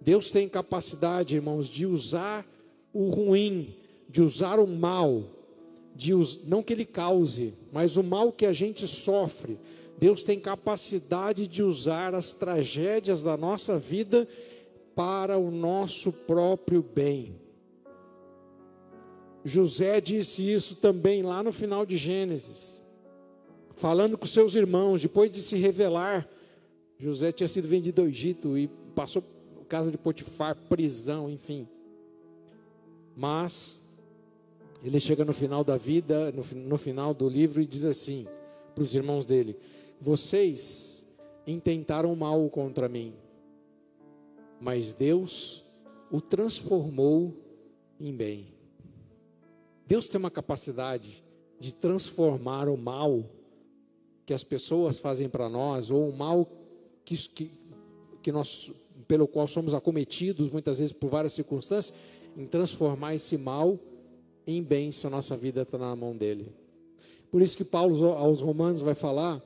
Deus 0.01 0.33
tem 0.33 0.49
capacidade, 0.49 1.37
irmãos, 1.37 1.69
de 1.69 1.87
usar 1.87 2.45
o 2.93 3.09
ruim, 3.09 3.77
de 4.09 4.21
usar 4.21 4.59
o 4.59 4.67
mal, 4.67 5.23
de 5.95 6.13
us... 6.13 6.41
não 6.45 6.61
que 6.61 6.73
ele 6.73 6.85
cause, 6.85 7.55
mas 7.73 7.97
o 7.97 8.03
mal 8.03 8.33
que 8.33 8.47
a 8.47 8.53
gente 8.53 8.85
sofre. 8.89 9.59
Deus 10.03 10.25
tem 10.25 10.41
capacidade 10.41 11.47
de 11.47 11.63
usar 11.63 12.13
as 12.13 12.33
tragédias 12.33 13.23
da 13.23 13.37
nossa 13.37 13.79
vida 13.79 14.27
para 14.97 15.39
o 15.39 15.49
nosso 15.49 16.13
próprio 16.13 16.83
bem. 16.83 17.37
José 19.45 20.01
disse 20.01 20.43
isso 20.43 20.75
também 20.75 21.23
lá 21.23 21.41
no 21.41 21.53
final 21.53 21.87
de 21.87 21.97
Gênesis, 21.97 22.83
falando 23.77 24.19
com 24.19 24.27
seus 24.27 24.57
irmãos, 24.57 25.01
depois 25.01 25.31
de 25.31 25.41
se 25.41 25.55
revelar. 25.55 26.29
José 26.99 27.31
tinha 27.31 27.47
sido 27.47 27.69
vendido 27.69 28.01
ao 28.03 28.09
Egito 28.09 28.59
e 28.59 28.67
passou 28.97 29.23
casa 29.69 29.93
de 29.93 29.99
Potifar, 29.99 30.57
prisão, 30.69 31.31
enfim. 31.31 31.69
Mas 33.17 33.85
ele 34.83 34.99
chega 34.99 35.25
no 35.25 35.33
final 35.33 35.63
da 35.63 35.77
vida, 35.77 36.33
no, 36.33 36.45
no 36.63 36.77
final 36.77 37.15
do 37.15 37.29
livro, 37.29 37.63
e 37.63 37.67
diz 37.67 37.85
assim 37.85 38.27
para 38.75 38.83
os 38.83 38.97
irmãos 38.97 39.25
dele: 39.25 39.57
Vocês 40.03 41.07
intentaram 41.47 42.17
mal 42.17 42.51
contra 42.51 42.89
mim, 42.89 43.15
mas 44.61 44.95
Deus 44.95 45.65
o 46.11 46.21
transformou 46.21 47.33
em 48.01 48.13
bem. 48.13 48.49
Deus 49.87 50.09
tem 50.09 50.19
uma 50.19 50.29
capacidade 50.29 51.23
de 51.61 51.73
transformar 51.73 52.69
o 52.69 52.77
mal 52.77 53.25
que 54.27 54.35
as 54.35 54.43
pessoas 54.43 54.99
fazem 54.99 55.29
para 55.29 55.49
nós, 55.49 55.89
ou 55.89 56.09
o 56.09 56.17
mal 56.17 56.51
que, 57.05 57.17
que, 57.29 57.53
que 58.21 58.33
nós, 58.33 58.73
pelo 59.07 59.29
qual 59.29 59.47
somos 59.47 59.73
acometidos 59.73 60.51
muitas 60.51 60.81
vezes 60.81 60.93
por 60.93 61.11
várias 61.11 61.33
circunstâncias, 61.33 61.97
em 62.37 62.45
transformar 62.45 63.15
esse 63.15 63.39
mal 63.39 63.79
em 64.49 64.61
bem 64.65 64.91
se 64.91 65.07
a 65.07 65.11
nossa 65.11 65.37
vida 65.37 65.63
está 65.63 65.79
na 65.79 65.95
mão 65.95 66.17
dele. 66.17 66.53
Por 67.31 67.41
isso 67.41 67.57
que 67.57 67.65
Paulo 67.65 68.05
aos 68.15 68.41
Romanos 68.41 68.81
vai 68.81 68.97
falar 68.97 69.41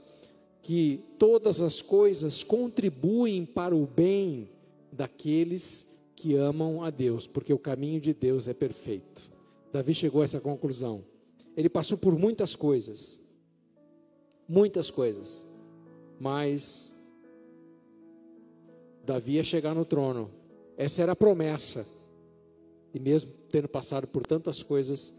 que 0.66 1.00
todas 1.16 1.61
as 1.61 1.80
coisas 1.80 2.42
contribuem 2.42 3.46
para 3.46 3.73
o 3.73 3.87
bem 3.87 4.50
daqueles 4.90 5.87
que 6.16 6.35
amam 6.35 6.82
a 6.82 6.90
Deus, 6.90 7.25
porque 7.25 7.52
o 7.52 7.58
caminho 7.58 8.00
de 8.00 8.12
Deus 8.12 8.49
é 8.49 8.52
perfeito. 8.52 9.30
Davi 9.73 9.94
chegou 9.94 10.23
a 10.23 10.25
essa 10.25 10.40
conclusão. 10.40 11.04
Ele 11.56 11.68
passou 11.68 11.96
por 11.96 12.18
muitas 12.18 12.56
coisas, 12.56 13.20
muitas 14.49 14.90
coisas, 14.90 15.46
mas 16.18 16.92
Davi 19.04 19.35
ia 19.35 19.44
chegar 19.44 19.73
no 19.73 19.85
trono. 19.85 20.32
Essa 20.76 21.00
era 21.00 21.12
a 21.12 21.16
promessa. 21.16 21.87
E 22.92 22.99
mesmo 22.99 23.30
tendo 23.52 23.68
passado 23.68 24.08
por 24.08 24.26
tantas 24.26 24.64
coisas, 24.64 25.14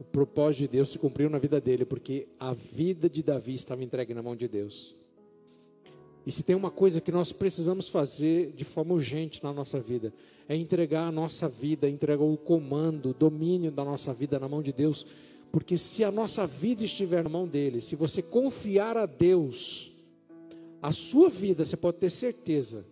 o 0.00 0.04
propósito 0.04 0.60
de 0.60 0.68
Deus 0.68 0.88
se 0.88 0.98
cumpriu 0.98 1.28
na 1.28 1.38
vida 1.38 1.60
dele, 1.60 1.84
porque 1.84 2.26
a 2.38 2.54
vida 2.54 3.08
de 3.08 3.22
Davi 3.22 3.54
estava 3.54 3.84
entregue 3.84 4.14
na 4.14 4.22
mão 4.22 4.34
de 4.34 4.48
Deus. 4.48 4.96
E 6.24 6.32
se 6.32 6.42
tem 6.42 6.56
uma 6.56 6.70
coisa 6.70 7.02
que 7.02 7.12
nós 7.12 7.32
precisamos 7.32 7.86
fazer 7.88 8.52
de 8.52 8.64
forma 8.64 8.94
urgente 8.94 9.44
na 9.44 9.52
nossa 9.52 9.78
vida, 9.78 10.10
é 10.48 10.56
entregar 10.56 11.06
a 11.06 11.12
nossa 11.12 11.48
vida, 11.48 11.86
entregar 11.86 12.24
o 12.24 12.36
comando, 12.38 13.10
o 13.10 13.14
domínio 13.14 13.70
da 13.70 13.84
nossa 13.84 14.14
vida 14.14 14.38
na 14.38 14.48
mão 14.48 14.62
de 14.62 14.72
Deus, 14.72 15.06
porque 15.52 15.76
se 15.76 16.02
a 16.02 16.10
nossa 16.10 16.46
vida 16.46 16.82
estiver 16.82 17.22
na 17.22 17.28
mão 17.30 17.46
dele, 17.46 17.82
se 17.82 17.94
você 17.94 18.22
confiar 18.22 18.96
a 18.96 19.04
Deus, 19.04 19.92
a 20.80 20.92
sua 20.92 21.28
vida, 21.28 21.62
você 21.62 21.76
pode 21.76 21.98
ter 21.98 22.10
certeza 22.10 22.86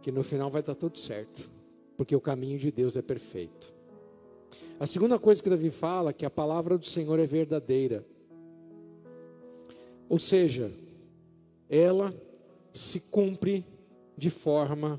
que 0.00 0.10
no 0.10 0.22
final 0.22 0.50
vai 0.50 0.60
estar 0.60 0.74
tudo 0.74 0.98
certo, 0.98 1.50
porque 1.94 2.16
o 2.16 2.20
caminho 2.20 2.58
de 2.58 2.70
Deus 2.70 2.96
é 2.96 3.02
perfeito. 3.02 3.79
A 4.80 4.86
segunda 4.86 5.18
coisa 5.18 5.42
que 5.42 5.50
Davi 5.50 5.68
fala 5.70 6.08
é 6.08 6.12
que 6.14 6.24
a 6.24 6.30
palavra 6.30 6.78
do 6.78 6.86
Senhor 6.86 7.18
é 7.18 7.26
verdadeira. 7.26 8.02
Ou 10.08 10.18
seja, 10.18 10.72
ela 11.68 12.14
se 12.72 12.98
cumpre 12.98 13.62
de 14.16 14.30
forma 14.30 14.98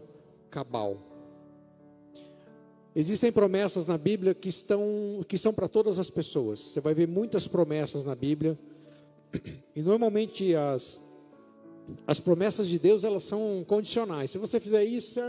cabal. 0.52 1.00
Existem 2.96 3.32
promessas 3.32 3.88
na 3.88 3.98
Bíblia 3.98 4.36
que 4.36 4.50
estão 4.50 5.26
que 5.28 5.36
são 5.36 5.52
para 5.52 5.68
todas 5.68 5.98
as 5.98 6.12
pessoas. 6.12 6.60
Você 6.60 6.80
vai 6.80 6.94
ver 6.94 7.08
muitas 7.08 7.48
promessas 7.48 8.06
na 8.06 8.14
Bíblia. 8.14 8.56
E 9.76 9.82
normalmente 9.82 10.54
as 10.54 11.02
as 12.06 12.20
promessas 12.20 12.68
de 12.68 12.78
Deus, 12.78 13.04
elas 13.04 13.24
são 13.24 13.66
condicionais. 13.68 14.30
Se 14.30 14.38
você 14.38 14.60
fizer 14.60 14.84
isso, 14.84 15.20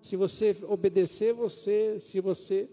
se 0.00 0.16
você 0.16 0.56
obedecer, 0.68 1.34
você, 1.34 2.00
se 2.00 2.18
você 2.18 2.66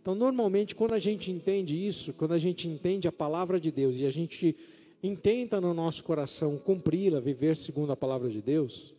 Então, 0.00 0.14
normalmente 0.14 0.74
quando 0.74 0.94
a 0.94 0.98
gente 0.98 1.30
entende 1.30 1.74
isso, 1.74 2.12
quando 2.12 2.32
a 2.32 2.38
gente 2.38 2.66
entende 2.66 3.06
a 3.06 3.12
palavra 3.12 3.60
de 3.60 3.70
Deus 3.70 3.98
e 3.98 4.06
a 4.06 4.10
gente 4.10 4.56
intenta 5.02 5.60
no 5.60 5.74
nosso 5.74 6.02
coração 6.02 6.58
cumpri-la, 6.58 7.20
viver 7.20 7.56
segundo 7.56 7.92
a 7.92 7.96
palavra 7.96 8.28
de 8.28 8.40
Deus, 8.40 8.94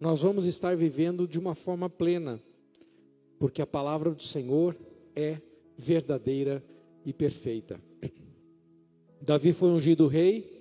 nós 0.00 0.22
vamos 0.22 0.46
estar 0.46 0.76
vivendo 0.76 1.26
de 1.26 1.38
uma 1.38 1.54
forma 1.54 1.90
plena, 1.90 2.40
porque 3.38 3.60
a 3.60 3.66
palavra 3.66 4.10
do 4.10 4.22
Senhor 4.22 4.76
é 5.16 5.40
verdadeira 5.76 6.62
e 7.04 7.12
perfeita. 7.12 7.80
Davi 9.20 9.52
foi 9.52 9.70
ungido 9.70 10.06
rei, 10.06 10.58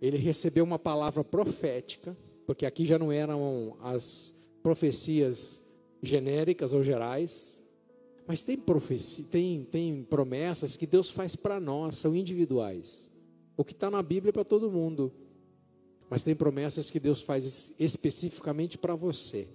ele 0.00 0.16
recebeu 0.16 0.64
uma 0.64 0.78
palavra 0.78 1.24
profética, 1.24 2.16
porque 2.44 2.66
aqui 2.66 2.84
já 2.84 2.98
não 2.98 3.12
eram 3.12 3.76
as 3.80 4.34
profecias 4.62 5.64
genéricas 6.02 6.72
ou 6.72 6.82
gerais, 6.82 7.61
mas 8.26 8.42
tem, 8.42 8.56
profecia, 8.56 9.24
tem, 9.30 9.64
tem 9.64 10.04
promessas 10.04 10.76
que 10.76 10.86
Deus 10.86 11.10
faz 11.10 11.34
para 11.34 11.58
nós, 11.58 11.96
são 11.96 12.14
individuais. 12.14 13.10
O 13.56 13.64
que 13.64 13.72
está 13.72 13.90
na 13.90 14.02
Bíblia 14.02 14.30
é 14.30 14.32
para 14.32 14.44
todo 14.44 14.70
mundo. 14.70 15.12
Mas 16.08 16.22
tem 16.22 16.34
promessas 16.34 16.90
que 16.90 17.00
Deus 17.00 17.22
faz 17.22 17.74
especificamente 17.78 18.78
para 18.78 18.94
você. 18.94 19.48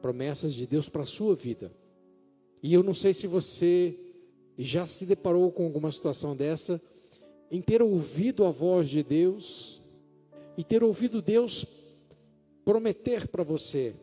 Promessas 0.00 0.54
de 0.54 0.66
Deus 0.66 0.88
para 0.88 1.02
a 1.02 1.06
sua 1.06 1.34
vida. 1.34 1.72
E 2.62 2.72
eu 2.72 2.82
não 2.82 2.94
sei 2.94 3.12
se 3.12 3.26
você 3.26 3.98
já 4.56 4.86
se 4.86 5.04
deparou 5.04 5.50
com 5.50 5.64
alguma 5.64 5.90
situação 5.90 6.36
dessa, 6.36 6.80
em 7.50 7.60
ter 7.60 7.82
ouvido 7.82 8.44
a 8.44 8.50
voz 8.50 8.88
de 8.88 9.02
Deus 9.02 9.82
e 10.56 10.64
ter 10.64 10.82
ouvido 10.82 11.20
Deus 11.20 11.66
prometer 12.64 13.28
para 13.28 13.42
você. 13.42 13.94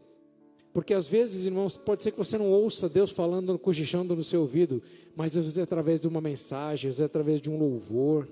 Porque 0.73 0.93
às 0.93 1.07
vezes, 1.07 1.45
irmãos, 1.45 1.77
pode 1.77 2.01
ser 2.01 2.11
que 2.11 2.17
você 2.17 2.37
não 2.37 2.49
ouça 2.49 2.87
Deus 2.87 3.11
falando, 3.11 3.57
cochichando 3.59 4.15
no 4.15 4.23
seu 4.23 4.41
ouvido, 4.41 4.81
mas 5.15 5.35
às 5.35 5.43
vezes 5.43 5.57
é 5.57 5.61
através 5.61 5.99
de 5.99 6.07
uma 6.07 6.21
mensagem, 6.21 6.89
às 6.89 6.95
vezes 6.95 7.01
é 7.01 7.05
através 7.05 7.41
de 7.41 7.49
um 7.49 7.57
louvor. 7.57 8.27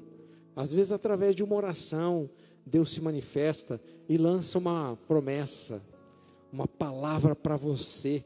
Às 0.55 0.73
vezes, 0.73 0.91
através 0.91 1.35
de 1.35 1.41
uma 1.41 1.55
oração, 1.55 2.29
Deus 2.65 2.91
se 2.91 2.99
manifesta 2.99 3.79
e 4.09 4.17
lança 4.17 4.57
uma 4.57 4.97
promessa, 5.07 5.81
uma 6.51 6.67
palavra 6.67 7.33
para 7.35 7.55
você, 7.55 8.25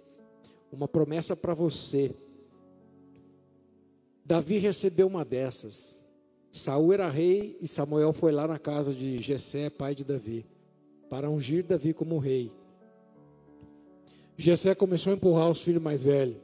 uma 0.72 0.88
promessa 0.88 1.36
para 1.36 1.54
você. 1.54 2.16
Davi 4.26 4.58
recebeu 4.58 5.06
uma 5.06 5.24
dessas. 5.24 6.00
Saul 6.52 6.94
era 6.94 7.10
rei 7.10 7.58
e 7.62 7.68
Samuel 7.68 8.14
foi 8.14 8.32
lá 8.32 8.48
na 8.48 8.58
casa 8.58 8.94
de 8.94 9.18
Jessé, 9.18 9.70
pai 9.70 9.94
de 9.94 10.04
Davi, 10.04 10.46
para 11.10 11.30
ungir 11.30 11.64
Davi 11.64 11.94
como 11.94 12.18
rei. 12.18 12.52
Jessé 14.38 14.74
começou 14.74 15.12
a 15.12 15.16
empurrar 15.16 15.50
os 15.50 15.62
filhos 15.62 15.82
mais 15.82 16.02
velhos, 16.02 16.38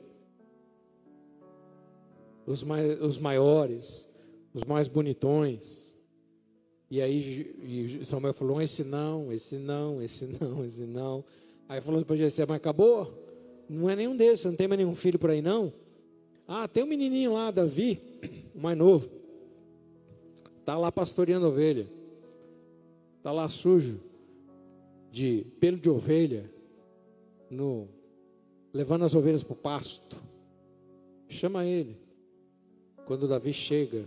os, 2.46 2.64
mais, 2.64 3.02
os 3.02 3.18
maiores, 3.18 4.08
os 4.54 4.64
mais 4.64 4.88
bonitões. 4.88 5.96
E 6.90 7.02
aí 7.02 8.04
Samuel 8.04 8.34
falou: 8.34 8.62
esse 8.62 8.84
não, 8.84 9.32
esse 9.32 9.56
não, 9.58 10.02
esse 10.02 10.26
não, 10.26 10.64
esse 10.66 10.86
não. 10.86 11.24
Aí 11.68 11.82
falou 11.82 12.04
para 12.04 12.16
Jessé: 12.16 12.46
mas 12.46 12.58
acabou? 12.58 13.28
Não 13.70 13.90
é 13.90 13.96
nenhum 13.96 14.16
desses, 14.16 14.46
não 14.46 14.56
tem 14.56 14.68
mais 14.68 14.80
nenhum 14.80 14.96
filho 14.96 15.20
por 15.20 15.30
aí 15.30 15.42
não? 15.42 15.72
Ah, 16.48 16.68
tem 16.68 16.84
um 16.84 16.88
menininho 16.88 17.34
lá, 17.34 17.52
Davi, 17.52 18.02
o 18.56 18.60
mais 18.60 18.78
novo. 18.78 19.10
Está 20.60 20.78
lá 20.78 20.92
pastoreando 20.92 21.48
ovelha. 21.48 21.88
Está 23.18 23.32
lá 23.32 23.48
sujo 23.50 24.00
de 25.12 25.46
pelo 25.60 25.78
de 25.78 25.90
ovelha, 25.90 26.50
no, 27.50 27.88
levando 28.74 29.06
as 29.06 29.16
ovelhas 29.16 29.44
para 29.44 29.54
o 29.54 29.56
pasto. 29.56 30.18
Chama 31.28 31.66
ele. 31.66 31.98
Quando 33.06 33.28
Davi 33.28 33.54
chega, 33.54 34.06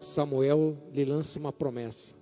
Samuel 0.00 0.76
lhe 0.92 1.04
lança 1.04 1.38
uma 1.38 1.52
promessa. 1.52 2.14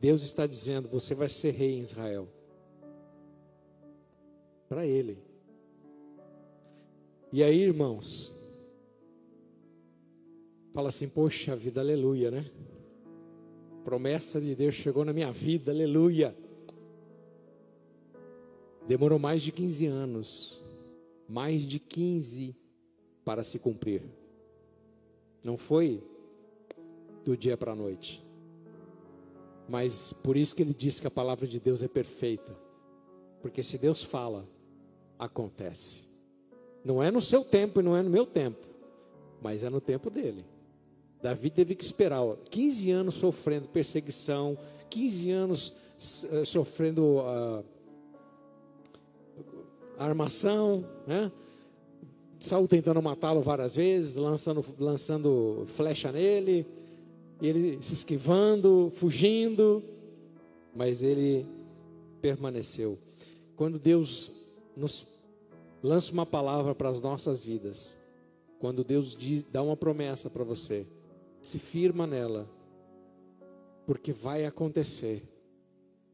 Deus 0.00 0.22
está 0.22 0.46
dizendo: 0.46 0.88
Você 0.88 1.14
vai 1.14 1.28
ser 1.28 1.52
rei 1.52 1.78
em 1.78 1.82
Israel. 1.82 2.28
Para 4.68 4.86
ele. 4.86 5.18
E 7.32 7.42
aí, 7.42 7.62
irmãos, 7.62 8.34
fala 10.74 10.88
assim: 10.88 11.08
Poxa 11.08 11.54
vida, 11.54 11.80
aleluia, 11.80 12.30
né? 12.30 12.50
Promessa 13.84 14.40
de 14.40 14.54
Deus 14.54 14.74
chegou 14.74 15.04
na 15.04 15.12
minha 15.12 15.32
vida, 15.32 15.72
aleluia. 15.72 16.34
Demorou 18.92 19.18
mais 19.18 19.40
de 19.40 19.50
15 19.50 19.86
anos, 19.86 20.60
mais 21.26 21.62
de 21.66 21.78
15 21.78 22.54
para 23.24 23.42
se 23.42 23.58
cumprir. 23.58 24.02
Não 25.42 25.56
foi 25.56 26.04
do 27.24 27.34
dia 27.34 27.56
para 27.56 27.72
a 27.72 27.74
noite. 27.74 28.22
Mas 29.66 30.12
por 30.12 30.36
isso 30.36 30.54
que 30.54 30.60
ele 30.60 30.74
diz 30.74 31.00
que 31.00 31.06
a 31.06 31.10
palavra 31.10 31.46
de 31.46 31.58
Deus 31.58 31.82
é 31.82 31.88
perfeita. 31.88 32.54
Porque 33.40 33.62
se 33.62 33.78
Deus 33.78 34.02
fala, 34.02 34.46
acontece. 35.18 36.02
Não 36.84 37.02
é 37.02 37.10
no 37.10 37.22
seu 37.22 37.42
tempo 37.42 37.80
e 37.80 37.82
não 37.82 37.96
é 37.96 38.02
no 38.02 38.10
meu 38.10 38.26
tempo, 38.26 38.66
mas 39.40 39.64
é 39.64 39.70
no 39.70 39.80
tempo 39.80 40.10
dele. 40.10 40.44
Davi 41.22 41.48
teve 41.48 41.74
que 41.74 41.82
esperar 41.82 42.20
ó, 42.20 42.36
15 42.50 42.90
anos 42.90 43.14
sofrendo 43.14 43.68
perseguição, 43.68 44.58
15 44.90 45.30
anos 45.30 45.72
uh, 46.30 46.44
sofrendo 46.44 47.20
uh, 47.20 47.64
armação, 50.04 50.84
né? 51.06 51.30
Saul 52.40 52.66
tentando 52.66 53.00
matá-lo 53.00 53.40
várias 53.40 53.76
vezes, 53.76 54.16
lançando, 54.16 54.64
lançando 54.78 55.64
flecha 55.68 56.10
nele, 56.10 56.66
ele 57.40 57.80
se 57.82 57.94
esquivando, 57.94 58.90
fugindo, 58.96 59.82
mas 60.74 61.02
ele 61.02 61.46
permaneceu. 62.20 62.98
Quando 63.56 63.78
Deus 63.78 64.32
nos 64.76 65.06
lança 65.82 66.12
uma 66.12 66.26
palavra 66.26 66.74
para 66.74 66.88
as 66.88 67.00
nossas 67.00 67.44
vidas, 67.44 67.96
quando 68.58 68.84
Deus 68.84 69.16
diz, 69.16 69.42
dá 69.42 69.62
uma 69.62 69.76
promessa 69.76 70.30
para 70.30 70.44
você, 70.44 70.86
se 71.40 71.58
firma 71.58 72.06
nela, 72.06 72.48
porque 73.86 74.12
vai 74.12 74.46
acontecer, 74.46 75.22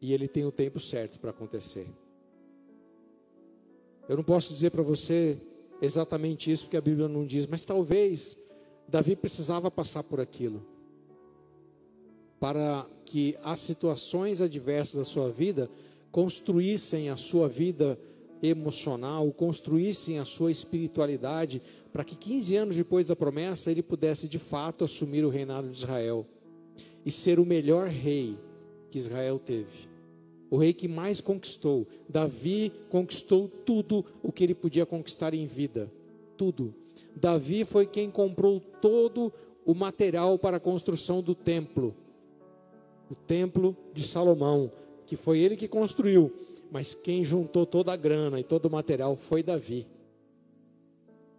e 0.00 0.14
Ele 0.14 0.26
tem 0.26 0.44
o 0.46 0.52
tempo 0.52 0.80
certo 0.80 1.18
para 1.18 1.30
acontecer. 1.30 1.86
Eu 4.08 4.16
não 4.16 4.24
posso 4.24 4.54
dizer 4.54 4.70
para 4.70 4.82
você 4.82 5.38
exatamente 5.82 6.50
isso, 6.50 6.64
porque 6.64 6.78
a 6.78 6.80
Bíblia 6.80 7.08
não 7.08 7.26
diz, 7.26 7.46
mas 7.46 7.64
talvez 7.64 8.38
Davi 8.88 9.14
precisava 9.14 9.70
passar 9.70 10.02
por 10.02 10.18
aquilo, 10.18 10.64
para 12.40 12.86
que 13.04 13.36
as 13.44 13.60
situações 13.60 14.40
adversas 14.40 14.94
da 14.94 15.04
sua 15.04 15.30
vida 15.30 15.70
construíssem 16.10 17.10
a 17.10 17.16
sua 17.16 17.48
vida 17.48 17.98
emocional, 18.42 19.30
construíssem 19.32 20.18
a 20.18 20.24
sua 20.24 20.50
espiritualidade, 20.50 21.60
para 21.92 22.04
que 22.04 22.16
15 22.16 22.56
anos 22.56 22.76
depois 22.76 23.08
da 23.08 23.16
promessa 23.16 23.70
ele 23.70 23.82
pudesse 23.82 24.26
de 24.26 24.38
fato 24.38 24.84
assumir 24.84 25.24
o 25.24 25.28
reinado 25.28 25.68
de 25.68 25.76
Israel 25.76 26.26
e 27.04 27.10
ser 27.10 27.38
o 27.38 27.44
melhor 27.44 27.88
rei 27.88 28.38
que 28.90 28.96
Israel 28.96 29.38
teve 29.38 29.97
o 30.50 30.56
rei 30.56 30.72
que 30.72 30.88
mais 30.88 31.20
conquistou. 31.20 31.86
Davi 32.08 32.72
conquistou 32.88 33.48
tudo 33.48 34.04
o 34.22 34.32
que 34.32 34.44
ele 34.44 34.54
podia 34.54 34.86
conquistar 34.86 35.34
em 35.34 35.46
vida. 35.46 35.90
Tudo. 36.36 36.74
Davi 37.14 37.64
foi 37.64 37.86
quem 37.86 38.10
comprou 38.10 38.60
todo 38.60 39.32
o 39.64 39.74
material 39.74 40.38
para 40.38 40.56
a 40.56 40.60
construção 40.60 41.22
do 41.22 41.34
templo. 41.34 41.94
O 43.10 43.14
templo 43.14 43.76
de 43.92 44.04
Salomão, 44.06 44.70
que 45.06 45.16
foi 45.16 45.40
ele 45.40 45.56
que 45.56 45.68
construiu, 45.68 46.32
mas 46.70 46.94
quem 46.94 47.24
juntou 47.24 47.66
toda 47.66 47.92
a 47.92 47.96
grana 47.96 48.38
e 48.38 48.44
todo 48.44 48.66
o 48.66 48.70
material 48.70 49.16
foi 49.16 49.42
Davi. 49.42 49.86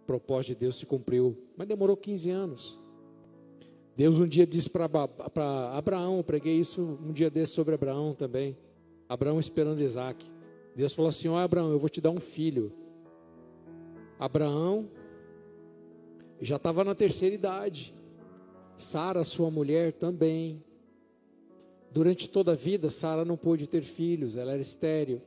O 0.02 0.06
propósito 0.06 0.48
de 0.48 0.54
Deus 0.56 0.76
se 0.76 0.86
cumpriu, 0.86 1.36
mas 1.56 1.68
demorou 1.68 1.96
15 1.96 2.30
anos. 2.30 2.78
Deus 3.96 4.18
um 4.18 4.26
dia 4.26 4.46
disse 4.46 4.70
para 4.70 4.88
Abraão, 5.72 6.22
preguei 6.22 6.54
isso 6.54 6.98
um 7.04 7.12
dia 7.12 7.30
desse 7.30 7.54
sobre 7.54 7.74
Abraão 7.74 8.14
também. 8.14 8.56
Abraão 9.10 9.40
esperando 9.40 9.82
Isaac. 9.82 10.24
Deus 10.76 10.94
falou 10.94 11.08
assim: 11.08 11.26
Ó 11.26 11.34
oh, 11.34 11.38
Abraão, 11.38 11.72
eu 11.72 11.80
vou 11.80 11.88
te 11.88 12.00
dar 12.00 12.10
um 12.10 12.20
filho. 12.20 12.72
Abraão 14.16 14.88
já 16.40 16.54
estava 16.54 16.84
na 16.84 16.94
terceira 16.94 17.34
idade. 17.34 17.92
Sara, 18.76 19.24
sua 19.24 19.50
mulher, 19.50 19.92
também. 19.92 20.62
Durante 21.90 22.28
toda 22.28 22.52
a 22.52 22.54
vida, 22.54 22.88
Sara 22.88 23.24
não 23.24 23.36
pôde 23.36 23.66
ter 23.66 23.82
filhos, 23.82 24.36
ela 24.36 24.52
era 24.52 24.62
estéril. 24.62 25.20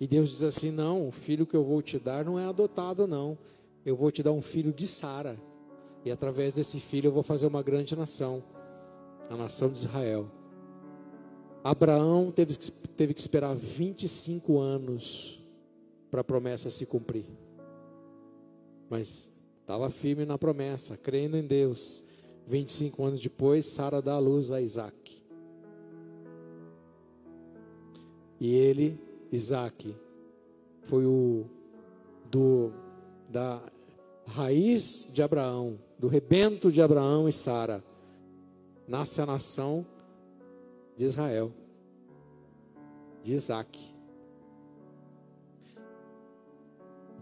E 0.00 0.06
Deus 0.08 0.30
diz 0.30 0.42
assim: 0.42 0.72
Não, 0.72 1.06
o 1.06 1.12
filho 1.12 1.46
que 1.46 1.54
eu 1.54 1.62
vou 1.62 1.80
te 1.80 1.96
dar 1.96 2.24
não 2.24 2.36
é 2.36 2.44
adotado, 2.44 3.06
não. 3.06 3.38
Eu 3.86 3.94
vou 3.94 4.10
te 4.10 4.20
dar 4.20 4.32
um 4.32 4.42
filho 4.42 4.72
de 4.72 4.88
Sara. 4.88 5.38
E 6.04 6.10
através 6.10 6.54
desse 6.54 6.80
filho 6.80 7.06
eu 7.06 7.12
vou 7.12 7.22
fazer 7.22 7.46
uma 7.46 7.62
grande 7.62 7.94
nação 7.94 8.42
a 9.30 9.36
nação 9.36 9.70
de 9.70 9.78
Israel. 9.78 10.39
Abraão 11.62 12.30
teve, 12.30 12.56
teve 12.96 13.14
que 13.14 13.20
esperar 13.20 13.54
25 13.54 14.58
anos 14.58 15.38
para 16.10 16.22
a 16.22 16.24
promessa 16.24 16.70
se 16.70 16.86
cumprir. 16.86 17.26
Mas 18.88 19.30
estava 19.60 19.90
firme 19.90 20.24
na 20.24 20.38
promessa, 20.38 20.96
crendo 20.96 21.36
em 21.36 21.46
Deus. 21.46 22.02
25 22.46 23.04
anos 23.04 23.20
depois, 23.20 23.66
Sara 23.66 24.02
dá 24.02 24.14
a 24.14 24.18
luz 24.18 24.50
a 24.50 24.60
Isaac. 24.60 25.22
E 28.40 28.54
ele, 28.54 28.98
Isaac, 29.30 29.94
foi 30.82 31.04
o 31.04 31.44
do 32.30 32.72
da 33.28 33.62
raiz 34.26 35.08
de 35.12 35.22
Abraão, 35.22 35.78
do 35.98 36.08
rebento 36.08 36.72
de 36.72 36.80
Abraão 36.82 37.28
e 37.28 37.32
Sara. 37.32 37.84
Nasce 38.88 39.20
a 39.20 39.26
nação 39.26 39.86
de 41.00 41.06
Israel, 41.06 41.50
de 43.24 43.32
Isaac. 43.32 43.80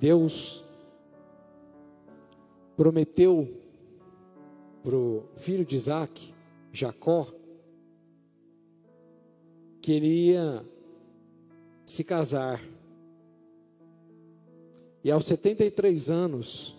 Deus 0.01 0.65
prometeu 2.77 3.49
para 4.83 4.97
o 4.97 5.29
filho 5.37 5.65
de 5.65 5.77
Isaac, 5.77 6.35
Jacó, 6.73 7.33
que 9.81 9.93
ele 9.93 10.09
ia 10.09 10.65
se 11.85 12.03
casar. 12.03 12.61
E 15.05 15.11
aos 15.13 15.25
73 15.25 16.11
anos, 16.11 16.77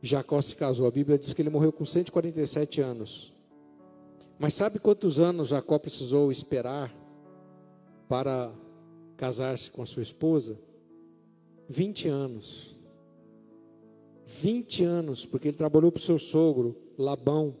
Jacó 0.00 0.40
se 0.40 0.56
casou. 0.56 0.86
A 0.86 0.90
Bíblia 0.90 1.18
diz 1.18 1.34
que 1.34 1.42
ele 1.42 1.50
morreu 1.50 1.70
com 1.70 1.84
147 1.84 2.80
anos. 2.80 3.38
Mas 4.40 4.54
sabe 4.54 4.78
quantos 4.78 5.20
anos 5.20 5.48
Jacó 5.48 5.78
precisou 5.78 6.32
esperar 6.32 6.90
para 8.08 8.50
casar-se 9.14 9.70
com 9.70 9.82
a 9.82 9.86
sua 9.86 10.02
esposa? 10.02 10.58
20 11.68 12.08
anos. 12.08 12.74
20 14.24 14.82
anos, 14.82 15.26
porque 15.26 15.48
ele 15.48 15.58
trabalhou 15.58 15.92
para 15.92 16.00
o 16.00 16.02
seu 16.02 16.18
sogro, 16.18 16.74
Labão, 16.96 17.54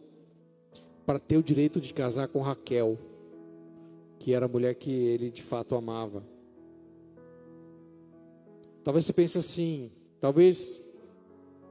para 1.04 1.18
ter 1.18 1.36
o 1.36 1.42
direito 1.42 1.82
de 1.82 1.92
casar 1.92 2.28
com 2.28 2.40
Raquel, 2.40 2.96
que 4.18 4.32
era 4.32 4.46
a 4.46 4.48
mulher 4.48 4.74
que 4.74 4.90
ele 4.90 5.30
de 5.30 5.42
fato 5.42 5.74
amava. 5.74 6.24
Talvez 8.82 9.04
você 9.04 9.12
pense 9.12 9.36
assim, 9.36 9.92
talvez 10.18 10.82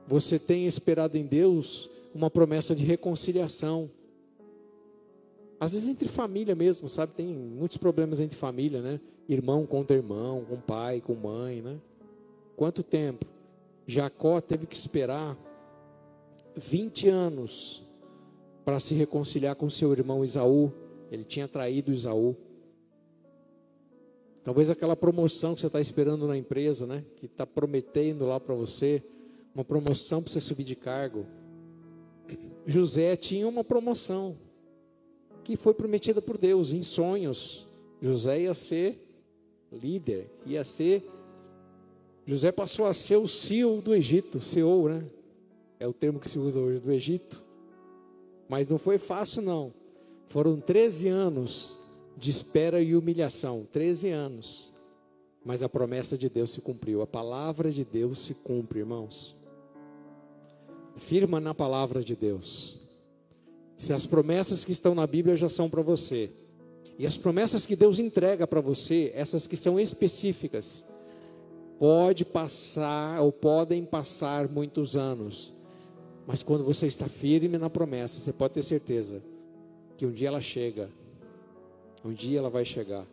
você 0.06 0.38
tenha 0.38 0.68
esperado 0.68 1.18
em 1.18 1.26
Deus 1.26 1.90
uma 2.14 2.30
promessa 2.30 2.76
de 2.76 2.84
reconciliação. 2.84 3.90
Às 5.60 5.74
vezes 5.74 5.88
entre 5.88 6.08
família 6.08 6.56
mesmo, 6.56 6.88
sabe? 6.88 7.14
Tem 7.14 7.28
muitos 7.28 7.78
problemas 7.78 8.20
entre 8.20 8.38
família, 8.38 8.82
né? 8.82 9.00
irmão 9.34 9.66
contra 9.66 9.96
irmão, 9.96 10.44
com 10.44 10.60
pai, 10.60 11.02
com 11.02 11.14
mãe, 11.14 11.62
né? 11.62 11.80
Quanto 12.56 12.82
tempo? 12.82 13.26
Jacó 13.86 14.42
teve 14.42 14.66
que 14.66 14.76
esperar 14.76 15.38
20 16.56 17.08
anos 17.08 17.84
para 18.66 18.80
se 18.80 18.96
reconciliar 18.96 19.56
com 19.56 19.70
seu 19.70 19.92
irmão 19.92 20.24
Isaú. 20.24 20.72
Ele 21.12 21.24
tinha 21.24 21.48
traído 21.48 21.92
Isaú. 21.92 22.36
Talvez 24.44 24.70
aquela 24.70 24.96
promoção 24.96 25.54
que 25.54 25.62
você 25.62 25.68
está 25.68 25.80
esperando 25.80 26.28
na 26.28 26.36
empresa, 26.36 26.88
né? 26.88 27.06
Que 27.18 27.28
está 27.28 27.46
prometendo 27.46 28.26
lá 28.26 28.40
para 28.40 28.56
você, 28.56 29.04
uma 29.54 29.64
promoção 29.64 30.24
para 30.24 30.32
você 30.32 30.42
subir 30.42 30.64
de 30.64 30.76
cargo. 30.76 31.26
José 32.66 33.16
tinha 33.16 33.48
uma 33.48 33.64
promoção 33.64 34.36
que 35.44 35.56
foi 35.56 35.74
prometida 35.74 36.22
por 36.22 36.38
Deus 36.38 36.74
em 36.74 36.84
sonhos. 36.84 37.68
José 38.02 38.42
ia 38.42 38.54
ser 38.54 38.98
líder, 39.72 40.30
ia 40.46 40.64
ser. 40.64 41.08
José 42.26 42.52
passou 42.52 42.86
a 42.86 42.94
ser 42.94 43.18
o 43.18 43.28
CEO 43.28 43.82
do 43.82 43.94
Egito, 43.94 44.42
CEO, 44.42 44.90
né? 44.90 45.04
É 45.80 45.88
o 45.88 45.94
termo 45.94 46.20
que 46.20 46.30
se 46.30 46.38
usa 46.38 46.60
hoje 46.60 46.80
do 46.80 46.92
Egito. 46.92 47.44
Mas 48.48 48.70
não 48.70 48.78
foi 48.78 48.98
fácil, 48.98 49.42
não. 49.42 49.74
Foram 50.28 50.60
13 50.60 51.08
anos 51.08 51.80
de 52.18 52.30
espera 52.30 52.82
e 52.82 52.96
humilhação 52.96 53.66
13 53.72 54.10
anos. 54.10 54.74
Mas 55.44 55.64
a 55.64 55.70
promessa 55.70 56.18
de 56.18 56.30
Deus 56.30 56.52
se 56.52 56.62
cumpriu, 56.62 57.02
a 57.02 57.08
palavra 57.08 57.72
de 57.72 57.86
Deus 57.86 58.20
se 58.20 58.34
cumpre, 58.34 58.80
irmãos. 58.80 59.36
Firma 60.98 61.40
na 61.40 61.56
palavra 61.56 62.04
de 62.04 62.16
Deus. 62.16 62.79
Se 63.80 63.94
as 63.94 64.06
promessas 64.06 64.64
que 64.64 64.72
estão 64.72 64.94
na 64.94 65.08
Bíblia 65.08 65.36
já 65.36 65.50
são 65.50 65.70
para 65.70 65.82
você, 65.82 66.30
e 67.00 67.08
as 67.08 67.18
promessas 67.18 67.66
que 67.66 67.76
Deus 67.76 67.98
entrega 67.98 68.46
para 68.46 68.62
você, 68.62 69.12
essas 69.16 69.48
que 69.48 69.56
são 69.56 69.80
específicas, 69.80 70.84
pode 71.80 72.26
passar 72.26 73.22
ou 73.22 73.32
podem 73.32 73.86
passar 73.86 74.48
muitos 74.48 74.96
anos, 74.96 75.54
mas 76.28 76.44
quando 76.44 76.64
você 76.64 76.86
está 76.86 77.08
firme 77.08 77.58
na 77.58 77.70
promessa, 77.70 78.20
você 78.20 78.34
pode 78.34 78.54
ter 78.54 78.64
certeza 78.64 79.24
que 79.98 80.06
um 80.06 80.12
dia 80.12 80.28
ela 80.28 80.42
chega 80.42 80.90
um 82.04 82.14
dia 82.14 82.40
ela 82.40 82.50
vai 82.50 82.64
chegar. 82.64 83.06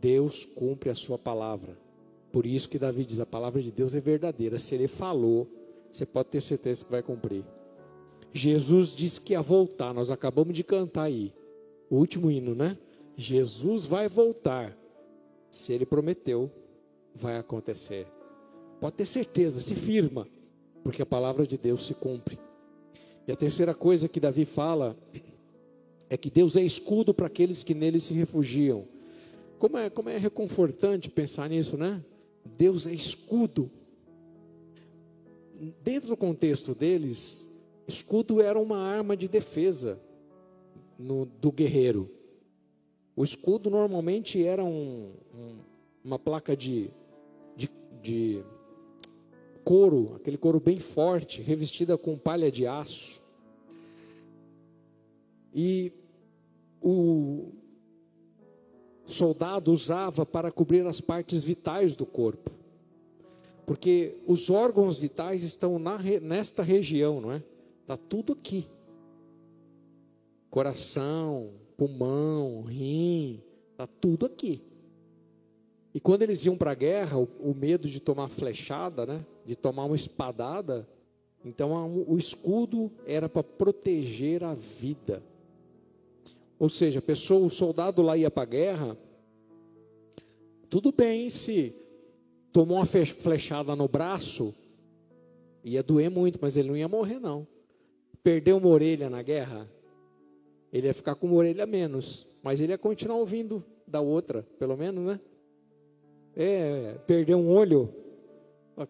Deus 0.00 0.44
cumpre 0.44 0.90
a 0.90 0.94
sua 0.94 1.18
palavra. 1.18 1.76
Por 2.30 2.46
isso 2.46 2.68
que 2.68 2.78
Davi 2.78 3.04
diz: 3.04 3.20
a 3.20 3.26
palavra 3.26 3.62
de 3.62 3.70
Deus 3.70 3.94
é 3.94 4.00
verdadeira. 4.00 4.58
Se 4.58 4.74
ele 4.74 4.88
falou, 4.88 5.48
você 5.90 6.04
pode 6.04 6.28
ter 6.28 6.40
certeza 6.40 6.84
que 6.84 6.90
vai 6.90 7.02
cumprir. 7.02 7.44
Jesus 8.32 8.92
disse 8.92 9.20
que 9.20 9.32
ia 9.32 9.42
voltar. 9.42 9.92
Nós 9.92 10.10
acabamos 10.10 10.54
de 10.54 10.64
cantar 10.64 11.04
aí. 11.04 11.32
O 11.90 11.96
último 11.96 12.30
hino, 12.30 12.54
né? 12.54 12.78
Jesus 13.16 13.84
vai 13.84 14.08
voltar. 14.08 14.76
Se 15.50 15.72
ele 15.72 15.84
prometeu, 15.84 16.50
vai 17.14 17.36
acontecer. 17.36 18.06
Pode 18.80 18.96
ter 18.96 19.06
certeza, 19.06 19.60
se 19.60 19.74
firma, 19.74 20.26
porque 20.82 21.02
a 21.02 21.06
palavra 21.06 21.46
de 21.46 21.58
Deus 21.58 21.86
se 21.86 21.94
cumpre. 21.94 22.38
E 23.28 23.32
a 23.32 23.36
terceira 23.36 23.74
coisa 23.74 24.08
que 24.08 24.18
Davi 24.18 24.44
fala 24.44 24.96
é 26.08 26.16
que 26.16 26.30
Deus 26.30 26.56
é 26.56 26.62
escudo 26.62 27.14
para 27.14 27.26
aqueles 27.26 27.62
que 27.62 27.74
nele 27.74 28.00
se 28.00 28.12
refugiam. 28.14 28.88
Como 29.58 29.78
é, 29.78 29.88
como 29.88 30.08
é 30.08 30.18
reconfortante 30.18 31.08
pensar 31.08 31.48
nisso, 31.48 31.76
né? 31.76 32.02
Deus 32.44 32.86
é 32.86 32.92
escudo. 32.92 33.70
Dentro 35.84 36.08
do 36.08 36.16
contexto 36.16 36.74
deles, 36.74 37.48
escudo 37.92 38.40
era 38.40 38.58
uma 38.58 38.78
arma 38.78 39.16
de 39.16 39.28
defesa 39.28 40.00
no, 40.98 41.26
do 41.26 41.52
guerreiro. 41.52 42.10
O 43.14 43.22
escudo 43.22 43.68
normalmente 43.68 44.44
era 44.44 44.64
um, 44.64 45.12
um, 45.34 45.56
uma 46.02 46.18
placa 46.18 46.56
de, 46.56 46.90
de, 47.54 47.70
de 48.00 48.42
couro, 49.62 50.14
aquele 50.16 50.38
couro 50.38 50.58
bem 50.58 50.78
forte, 50.78 51.42
revestida 51.42 51.98
com 51.98 52.16
palha 52.16 52.50
de 52.50 52.66
aço. 52.66 53.20
E 55.54 55.92
o 56.80 57.52
soldado 59.04 59.70
usava 59.70 60.24
para 60.24 60.50
cobrir 60.50 60.86
as 60.86 61.00
partes 61.00 61.44
vitais 61.44 61.94
do 61.94 62.06
corpo. 62.06 62.50
Porque 63.66 64.16
os 64.26 64.48
órgãos 64.48 64.98
vitais 64.98 65.42
estão 65.42 65.78
na, 65.78 65.98
nesta 66.20 66.62
região, 66.62 67.20
não 67.20 67.32
é? 67.32 67.42
Está 67.82 67.96
tudo 67.96 68.32
aqui. 68.32 68.66
Coração, 70.48 71.50
pulmão, 71.76 72.62
rim, 72.62 73.42
está 73.72 73.86
tudo 73.86 74.26
aqui. 74.26 74.62
E 75.94 76.00
quando 76.00 76.22
eles 76.22 76.44
iam 76.44 76.56
para 76.56 76.70
a 76.70 76.74
guerra, 76.74 77.18
o, 77.18 77.28
o, 77.40 77.54
medo 77.54 77.88
de 77.88 78.00
tomar 78.00 78.28
flechada, 78.28 79.04
né? 79.04 79.26
De 79.44 79.54
tomar 79.54 79.84
uma 79.84 79.96
espadada, 79.96 80.88
então 81.44 82.04
o 82.06 82.16
escudo 82.16 82.90
era 83.04 83.28
para 83.28 83.42
proteger 83.42 84.44
a 84.44 84.54
vida. 84.54 85.22
Ou 86.58 86.70
seja, 86.70 87.00
a 87.00 87.02
pessoa, 87.02 87.44
o 87.44 87.50
soldado 87.50 88.00
lá 88.00 88.16
ia 88.16 88.30
para 88.30 88.44
a 88.44 88.46
guerra, 88.46 88.96
tudo 90.70 90.92
bem 90.92 91.28
se 91.28 91.74
tomou 92.52 92.76
uma 92.78 92.86
flechada 92.86 93.74
no 93.74 93.88
braço, 93.88 94.54
ia 95.64 95.82
doer 95.82 96.10
muito, 96.10 96.38
mas 96.40 96.56
ele 96.56 96.68
não 96.68 96.76
ia 96.76 96.88
morrer 96.88 97.18
não. 97.18 97.46
Perdeu 98.22 98.56
uma 98.56 98.68
orelha 98.68 99.10
na 99.10 99.22
guerra, 99.22 99.68
ele 100.72 100.86
ia 100.86 100.94
ficar 100.94 101.14
com 101.14 101.26
uma 101.26 101.36
orelha 101.36 101.66
menos, 101.66 102.26
mas 102.42 102.60
ele 102.60 102.72
ia 102.72 102.78
continuar 102.78 103.16
ouvindo 103.16 103.64
da 103.86 104.00
outra, 104.00 104.46
pelo 104.58 104.76
menos, 104.76 105.04
né? 105.04 105.20
É, 106.34 106.94
perdeu 107.06 107.38
um 107.38 107.50
olho, 107.50 107.92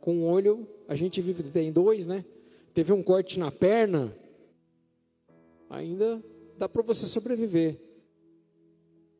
com 0.00 0.14
um 0.14 0.24
olho 0.24 0.68
a 0.86 0.94
gente 0.94 1.20
vive, 1.20 1.42
tem 1.44 1.72
dois, 1.72 2.06
né? 2.06 2.24
Teve 2.72 2.92
um 2.92 3.02
corte 3.02 3.38
na 3.38 3.50
perna, 3.50 4.16
ainda 5.68 6.22
dá 6.56 6.68
para 6.68 6.82
você 6.82 7.06
sobreviver. 7.06 7.80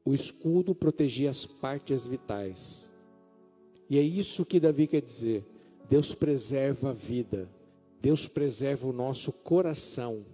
O 0.05 0.14
escudo 0.14 0.75
protegia 0.75 1.31
as 1.31 1.46
partes 1.46 2.07
vitais. 2.07 2.92
E 3.88 3.98
é 3.98 4.03
isso 4.03 4.44
que 4.44 4.61
Davi 4.61 4.87
quer 4.87 5.01
dizer. 5.03 5.44
Deus 5.88 6.14
preserva 6.14 6.90
a 6.90 6.92
vida. 6.92 7.48
Deus 8.02 8.26
preserva 8.26 8.88
o 8.88 8.92
nosso 8.92 9.32
coração. 9.32 10.26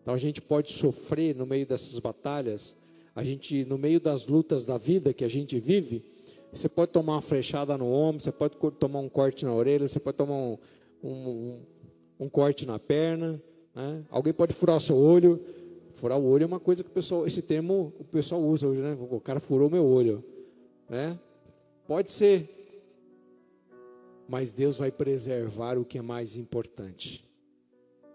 Então 0.00 0.14
a 0.14 0.18
gente 0.18 0.40
pode 0.40 0.72
sofrer 0.72 1.36
no 1.36 1.44
meio 1.44 1.66
dessas 1.66 1.98
batalhas, 1.98 2.74
a 3.14 3.22
gente 3.22 3.62
no 3.66 3.76
meio 3.76 4.00
das 4.00 4.26
lutas 4.26 4.64
da 4.64 4.78
vida 4.78 5.12
que 5.12 5.22
a 5.22 5.28
gente 5.28 5.60
vive, 5.60 6.02
você 6.50 6.66
pode 6.66 6.92
tomar 6.92 7.16
uma 7.16 7.20
flechada 7.20 7.76
no 7.76 7.92
ombro, 7.92 8.22
você 8.22 8.32
pode 8.32 8.56
tomar 8.78 9.00
um 9.00 9.08
corte 9.08 9.44
na 9.44 9.52
orelha, 9.52 9.86
você 9.86 10.00
pode 10.00 10.16
tomar 10.16 10.32
um, 10.32 10.58
um, 11.04 11.60
um, 12.20 12.28
corte 12.30 12.64
na 12.64 12.78
perna, 12.78 13.38
né? 13.74 14.02
Alguém 14.08 14.32
pode 14.32 14.54
furar 14.54 14.76
o 14.76 14.80
seu 14.80 14.96
olho. 14.96 15.38
Furar 15.96 16.18
o 16.18 16.24
olho 16.26 16.44
é 16.44 16.46
uma 16.46 16.60
coisa 16.60 16.82
que 16.82 16.88
o 16.88 16.92
pessoal, 16.92 17.26
esse 17.26 17.42
termo 17.42 17.92
o 17.98 18.04
pessoal 18.04 18.40
usa 18.40 18.66
hoje, 18.66 18.80
né? 18.80 18.96
O 19.10 19.20
cara 19.20 19.40
furou 19.40 19.68
meu 19.68 19.84
olho, 19.84 20.24
né? 20.88 21.18
Pode 21.86 22.10
ser, 22.10 22.65
mas 24.28 24.50
Deus 24.50 24.76
vai 24.76 24.90
preservar 24.90 25.78
o 25.78 25.84
que 25.84 25.98
é 25.98 26.02
mais 26.02 26.36
importante. 26.36 27.24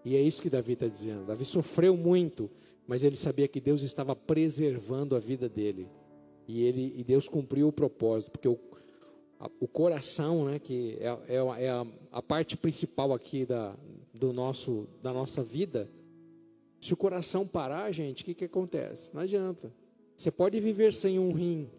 E 0.04 0.16
é 0.16 0.20
isso 0.20 0.42
que 0.42 0.50
Davi 0.50 0.72
está 0.72 0.86
dizendo. 0.86 1.26
Davi 1.26 1.44
sofreu 1.44 1.96
muito, 1.96 2.50
mas 2.86 3.04
ele 3.04 3.16
sabia 3.16 3.48
que 3.48 3.60
Deus 3.60 3.82
estava 3.82 4.14
preservando 4.14 5.14
a 5.14 5.18
vida 5.18 5.48
dele. 5.48 5.88
E 6.46 6.62
ele 6.62 6.92
e 6.96 7.04
Deus 7.04 7.28
cumpriu 7.28 7.68
o 7.68 7.72
propósito, 7.72 8.32
porque 8.32 8.48
o, 8.48 8.58
a, 9.38 9.48
o 9.60 9.68
coração, 9.68 10.44
né, 10.46 10.58
que 10.58 10.98
é, 11.00 11.36
é, 11.36 11.64
é 11.64 11.70
a, 11.70 11.86
a, 12.10 12.22
parte 12.22 12.56
principal 12.56 13.12
aqui 13.12 13.46
da, 13.46 13.76
do 14.12 14.32
nosso, 14.32 14.88
da 15.00 15.12
nossa 15.12 15.42
vida, 15.42 15.88
se 16.80 16.92
o 16.92 16.96
coração 16.96 17.46
parar, 17.46 17.92
gente, 17.92 18.22
o 18.22 18.24
que, 18.24 18.34
que 18.34 18.44
acontece? 18.44 19.14
Não 19.14 19.22
adianta. 19.22 19.72
Você 20.16 20.30
pode 20.30 20.58
viver 20.60 20.92
sem 20.92 21.18
um 21.18 21.32
rim, 21.32 21.70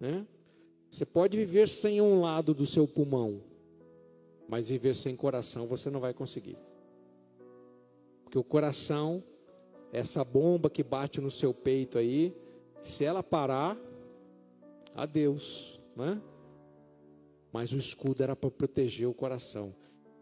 né? 0.00 0.26
Você 0.90 1.04
pode 1.04 1.36
viver 1.36 1.68
sem 1.68 2.00
um 2.00 2.20
lado 2.20 2.54
do 2.54 2.64
seu 2.66 2.86
pulmão, 2.86 3.40
mas 4.48 4.68
viver 4.68 4.94
sem 4.94 5.16
coração 5.16 5.66
você 5.66 5.90
não 5.90 6.00
vai 6.00 6.14
conseguir. 6.14 6.56
Porque 8.24 8.38
o 8.38 8.44
coração, 8.44 9.22
essa 9.92 10.24
bomba 10.24 10.70
que 10.70 10.82
bate 10.82 11.20
no 11.20 11.30
seu 11.30 11.52
peito 11.52 11.98
aí, 11.98 12.34
se 12.82 13.04
ela 13.04 13.22
parar, 13.22 13.76
adeus, 14.94 15.80
né? 15.94 16.20
Mas 17.52 17.72
o 17.72 17.76
escudo 17.76 18.22
era 18.22 18.36
para 18.36 18.50
proteger 18.50 19.08
o 19.08 19.14
coração. 19.14 19.74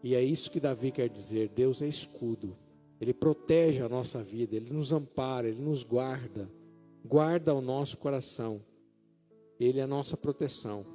E 0.03 0.15
é 0.15 0.23
isso 0.23 0.51
que 0.51 0.59
Davi 0.59 0.91
quer 0.91 1.09
dizer: 1.09 1.49
Deus 1.49 1.81
é 1.81 1.87
escudo. 1.87 2.55
Ele 2.99 3.13
protege 3.13 3.81
a 3.81 3.89
nossa 3.89 4.23
vida, 4.23 4.55
ele 4.55 4.71
nos 4.71 4.91
ampara, 4.91 5.47
ele 5.47 5.61
nos 5.61 5.83
guarda, 5.83 6.49
guarda 7.03 7.53
o 7.53 7.61
nosso 7.61 7.97
coração. 7.97 8.61
Ele 9.59 9.79
é 9.79 9.83
a 9.83 9.87
nossa 9.87 10.17
proteção. 10.17 10.85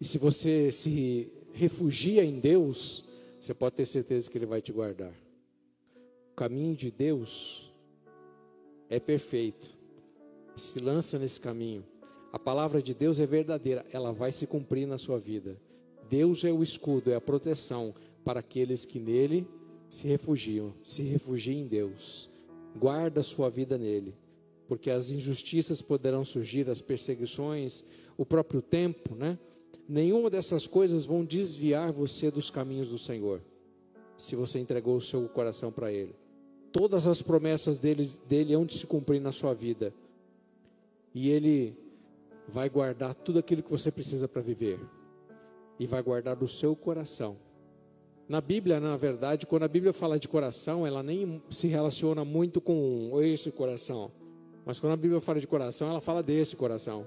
E 0.00 0.04
se 0.04 0.18
você 0.18 0.72
se 0.72 1.30
refugia 1.52 2.24
em 2.24 2.40
Deus, 2.40 3.04
você 3.38 3.52
pode 3.52 3.76
ter 3.76 3.86
certeza 3.86 4.30
que 4.30 4.38
Ele 4.38 4.46
vai 4.46 4.62
te 4.62 4.72
guardar. 4.72 5.12
O 6.32 6.34
caminho 6.36 6.74
de 6.74 6.90
Deus 6.90 7.70
é 8.88 8.98
perfeito. 8.98 9.78
se 10.56 10.78
lança 10.78 11.18
nesse 11.18 11.40
caminho. 11.40 11.84
A 12.32 12.38
palavra 12.38 12.82
de 12.82 12.92
Deus 12.92 13.18
é 13.18 13.26
verdadeira, 13.26 13.84
ela 13.92 14.12
vai 14.12 14.30
se 14.30 14.46
cumprir 14.46 14.86
na 14.86 14.98
sua 14.98 15.18
vida. 15.18 15.56
Deus 16.08 16.44
é 16.44 16.52
o 16.52 16.62
escudo, 16.62 17.10
é 17.10 17.14
a 17.14 17.20
proteção 17.20 17.94
para 18.24 18.40
aqueles 18.40 18.84
que 18.84 18.98
nele 18.98 19.46
se 19.88 20.06
refugiam. 20.06 20.74
Se 20.82 21.02
refugiem 21.02 21.62
em 21.62 21.66
Deus. 21.66 22.30
Guarda 22.76 23.20
a 23.20 23.24
sua 23.24 23.48
vida 23.48 23.76
nele, 23.78 24.14
porque 24.70 24.88
as 24.88 25.10
injustiças 25.10 25.82
poderão 25.82 26.24
surgir, 26.24 26.70
as 26.70 26.80
perseguições, 26.80 27.82
o 28.16 28.24
próprio 28.24 28.62
tempo, 28.62 29.16
né? 29.16 29.36
Nenhuma 29.88 30.30
dessas 30.30 30.64
coisas 30.64 31.04
vão 31.04 31.24
desviar 31.24 31.90
você 31.90 32.30
dos 32.30 32.50
caminhos 32.50 32.88
do 32.88 32.96
Senhor, 32.96 33.42
se 34.16 34.36
você 34.36 34.60
entregou 34.60 34.94
o 34.94 35.00
seu 35.00 35.28
coração 35.28 35.72
para 35.72 35.90
Ele. 35.92 36.14
Todas 36.70 37.08
as 37.08 37.20
promessas 37.20 37.80
dele, 37.80 38.08
dele 38.28 38.54
hão 38.54 38.64
de 38.64 38.74
se 38.74 38.86
cumprir 38.86 39.20
na 39.20 39.32
sua 39.32 39.54
vida, 39.54 39.92
e 41.12 41.30
Ele 41.30 41.76
vai 42.46 42.70
guardar 42.70 43.12
tudo 43.12 43.40
aquilo 43.40 43.64
que 43.64 43.72
você 43.72 43.90
precisa 43.90 44.28
para 44.28 44.40
viver, 44.40 44.78
e 45.80 45.84
vai 45.84 46.00
guardar 46.00 46.40
o 46.40 46.46
seu 46.46 46.76
coração. 46.76 47.36
Na 48.28 48.40
Bíblia, 48.40 48.78
na 48.78 48.96
verdade, 48.96 49.46
quando 49.46 49.64
a 49.64 49.68
Bíblia 49.68 49.92
fala 49.92 50.16
de 50.16 50.28
coração, 50.28 50.86
ela 50.86 51.02
nem 51.02 51.42
se 51.50 51.66
relaciona 51.66 52.24
muito 52.24 52.60
com 52.60 53.20
esse 53.20 53.50
coração. 53.50 54.12
Mas 54.64 54.78
quando 54.78 54.92
a 54.92 54.96
Bíblia 54.96 55.20
fala 55.20 55.40
de 55.40 55.46
coração, 55.46 55.90
ela 55.90 56.00
fala 56.00 56.22
desse 56.22 56.56
coração 56.56 57.06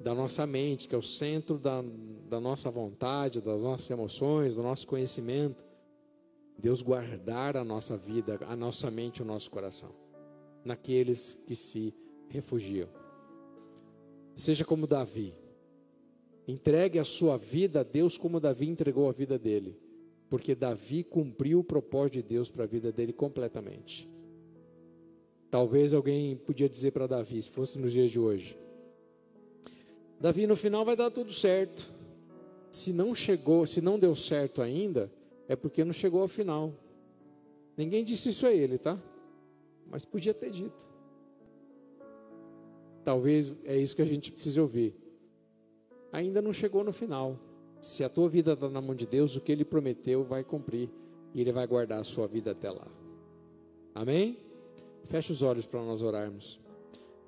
da 0.00 0.14
nossa 0.14 0.46
mente, 0.46 0.88
que 0.88 0.94
é 0.94 0.98
o 0.98 1.02
centro 1.02 1.58
da, 1.58 1.84
da 2.28 2.40
nossa 2.40 2.70
vontade, 2.70 3.40
das 3.40 3.62
nossas 3.62 3.90
emoções, 3.90 4.54
do 4.54 4.62
nosso 4.62 4.86
conhecimento. 4.86 5.62
Deus 6.58 6.82
guardar 6.82 7.56
a 7.56 7.64
nossa 7.64 7.96
vida, 7.96 8.38
a 8.46 8.56
nossa 8.56 8.90
mente 8.90 9.22
o 9.22 9.24
nosso 9.24 9.50
coração 9.50 9.90
naqueles 10.64 11.38
que 11.46 11.54
se 11.54 11.94
refugiam. 12.28 12.88
Seja 14.36 14.64
como 14.64 14.86
Davi. 14.86 15.34
Entregue 16.46 16.98
a 16.98 17.04
sua 17.04 17.36
vida 17.36 17.80
a 17.80 17.82
Deus 17.82 18.18
como 18.18 18.40
Davi 18.40 18.68
entregou 18.68 19.08
a 19.08 19.12
vida 19.12 19.38
dele, 19.38 19.78
porque 20.28 20.54
Davi 20.54 21.04
cumpriu 21.04 21.60
o 21.60 21.64
propósito 21.64 22.14
de 22.14 22.22
Deus 22.22 22.50
para 22.50 22.64
a 22.64 22.66
vida 22.66 22.90
dele 22.90 23.12
completamente. 23.12 24.08
Talvez 25.50 25.92
alguém 25.92 26.36
podia 26.36 26.68
dizer 26.68 26.92
para 26.92 27.06
Davi, 27.06 27.42
se 27.42 27.50
fosse 27.50 27.78
nos 27.78 27.92
dias 27.92 28.10
de 28.10 28.18
hoje, 28.18 28.56
Davi, 30.20 30.46
no 30.46 30.54
final 30.54 30.84
vai 30.84 30.94
dar 30.94 31.10
tudo 31.10 31.32
certo. 31.32 31.90
Se 32.70 32.92
não 32.92 33.14
chegou, 33.14 33.66
se 33.66 33.80
não 33.80 33.98
deu 33.98 34.14
certo 34.14 34.60
ainda, 34.60 35.10
é 35.48 35.56
porque 35.56 35.82
não 35.82 35.94
chegou 35.94 36.20
ao 36.20 36.28
final. 36.28 36.74
Ninguém 37.74 38.04
disse 38.04 38.28
isso 38.28 38.46
a 38.46 38.52
ele, 38.52 38.76
tá? 38.76 39.00
Mas 39.90 40.04
podia 40.04 40.34
ter 40.34 40.50
dito. 40.50 40.86
Talvez 43.02 43.54
é 43.64 43.76
isso 43.76 43.96
que 43.96 44.02
a 44.02 44.06
gente 44.06 44.30
precisa 44.30 44.60
ouvir. 44.60 44.94
Ainda 46.12 46.42
não 46.42 46.52
chegou 46.52 46.84
no 46.84 46.92
final. 46.92 47.38
Se 47.80 48.04
a 48.04 48.08
tua 48.10 48.28
vida 48.28 48.52
está 48.52 48.68
na 48.68 48.80
mão 48.82 48.94
de 48.94 49.06
Deus, 49.06 49.34
o 49.36 49.40
que 49.40 49.50
Ele 49.50 49.64
prometeu 49.64 50.22
vai 50.22 50.44
cumprir 50.44 50.90
e 51.34 51.40
Ele 51.40 51.50
vai 51.50 51.66
guardar 51.66 51.98
a 51.98 52.04
sua 52.04 52.26
vida 52.26 52.50
até 52.50 52.70
lá. 52.70 52.86
Amém? 53.94 54.36
Feche 55.04 55.32
os 55.32 55.42
olhos 55.42 55.66
para 55.66 55.82
nós 55.82 56.02
orarmos. 56.02 56.60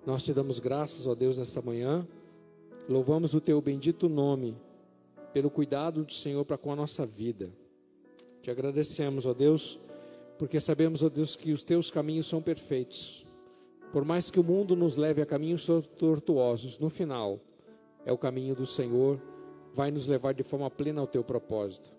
Nós 0.07 0.23
te 0.23 0.33
damos 0.33 0.59
graças, 0.59 1.07
ó 1.07 1.15
Deus, 1.15 1.39
nesta 1.39 1.63
manhã. 1.63 2.07
Louvamos 2.89 3.35
o 3.35 3.41
teu 3.41 3.61
bendito 3.61 4.09
nome 4.09 4.57
pelo 5.33 5.51
cuidado 5.51 6.05
do 6.05 6.13
Senhor 6.13 6.45
para 6.45 6.59
com 6.59 6.73
a 6.73 6.77
nossa 6.77 7.07
vida. 7.07 7.51
Te 8.41 8.51
agradecemos, 8.51 9.25
ó 9.25 9.33
Deus, 9.33 9.79
porque 10.39 10.59
sabemos, 10.59 11.03
ó 11.03 11.09
Deus, 11.09 11.37
que 11.37 11.53
os 11.53 11.63
teus 11.63 11.91
caminhos 11.91 12.27
são 12.27 12.43
perfeitos. 12.43 13.25
Por 13.93 14.05
mais 14.05 14.31
que 14.31 14.41
o 14.41 14.45
mundo 14.45 14.75
nos 14.75 14.97
leve 14.97 15.23
a 15.23 15.27
caminhos 15.27 15.67
tortuosos, 15.97 16.79
no 16.79 16.89
final, 16.89 17.39
é 18.05 18.13
o 18.13 18.19
caminho 18.19 18.55
do 18.55 18.67
Senhor, 18.67 19.21
vai 19.73 19.91
nos 19.91 20.07
levar 20.07 20.35
de 20.35 20.43
forma 20.43 20.71
plena 20.71 21.01
ao 21.01 21.07
teu 21.07 21.23
propósito. 21.23 21.93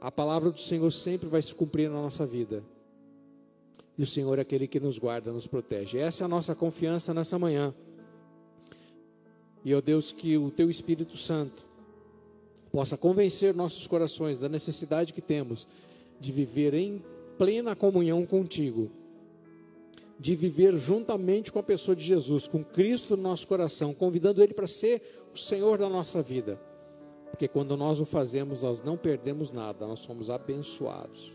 A 0.00 0.10
palavra 0.10 0.50
do 0.50 0.60
Senhor 0.60 0.90
sempre 0.90 1.28
vai 1.28 1.40
se 1.40 1.54
cumprir 1.54 1.88
na 1.88 2.02
nossa 2.02 2.26
vida. 2.26 2.62
E 3.98 4.02
o 4.02 4.06
Senhor 4.06 4.38
é 4.38 4.42
aquele 4.42 4.66
que 4.66 4.78
nos 4.78 4.98
guarda, 4.98 5.32
nos 5.32 5.46
protege. 5.46 5.98
Essa 5.98 6.22
é 6.22 6.26
a 6.26 6.28
nossa 6.28 6.54
confiança 6.54 7.14
nessa 7.14 7.38
manhã. 7.38 7.74
E, 9.64 9.74
ó 9.74 9.80
Deus, 9.80 10.12
que 10.12 10.36
o 10.36 10.50
Teu 10.50 10.70
Espírito 10.70 11.16
Santo 11.16 11.66
possa 12.70 12.96
convencer 12.96 13.54
nossos 13.54 13.86
corações 13.86 14.38
da 14.38 14.48
necessidade 14.48 15.12
que 15.12 15.22
temos 15.22 15.66
de 16.20 16.30
viver 16.30 16.74
em 16.74 17.02
plena 17.38 17.74
comunhão 17.74 18.24
contigo, 18.24 18.90
de 20.18 20.34
viver 20.36 20.76
juntamente 20.76 21.50
com 21.50 21.58
a 21.58 21.62
pessoa 21.62 21.96
de 21.96 22.04
Jesus, 22.04 22.46
com 22.46 22.62
Cristo 22.62 23.16
no 23.16 23.22
nosso 23.22 23.46
coração, 23.46 23.92
convidando 23.92 24.42
Ele 24.42 24.54
para 24.54 24.66
ser 24.66 25.02
o 25.34 25.38
Senhor 25.38 25.78
da 25.78 25.88
nossa 25.88 26.22
vida. 26.22 26.60
Porque 27.30 27.48
quando 27.48 27.76
nós 27.76 28.00
o 28.00 28.06
fazemos, 28.06 28.62
nós 28.62 28.82
não 28.82 28.96
perdemos 28.96 29.52
nada, 29.52 29.86
nós 29.86 30.00
somos 30.00 30.30
abençoados. 30.30 31.32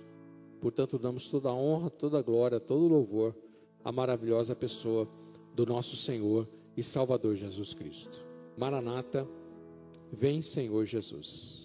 Portanto, 0.61 0.99
damos 0.99 1.27
toda 1.27 1.49
a 1.49 1.53
honra, 1.53 1.89
toda 1.89 2.19
a 2.19 2.21
glória, 2.21 2.59
todo 2.59 2.85
o 2.85 2.87
louvor 2.87 3.35
à 3.83 3.91
maravilhosa 3.91 4.55
pessoa 4.55 5.09
do 5.55 5.65
nosso 5.65 5.97
Senhor 5.97 6.47
e 6.77 6.83
Salvador 6.83 7.35
Jesus 7.35 7.73
Cristo. 7.73 8.23
Maranata, 8.55 9.27
vem 10.13 10.41
Senhor 10.43 10.85
Jesus. 10.85 11.61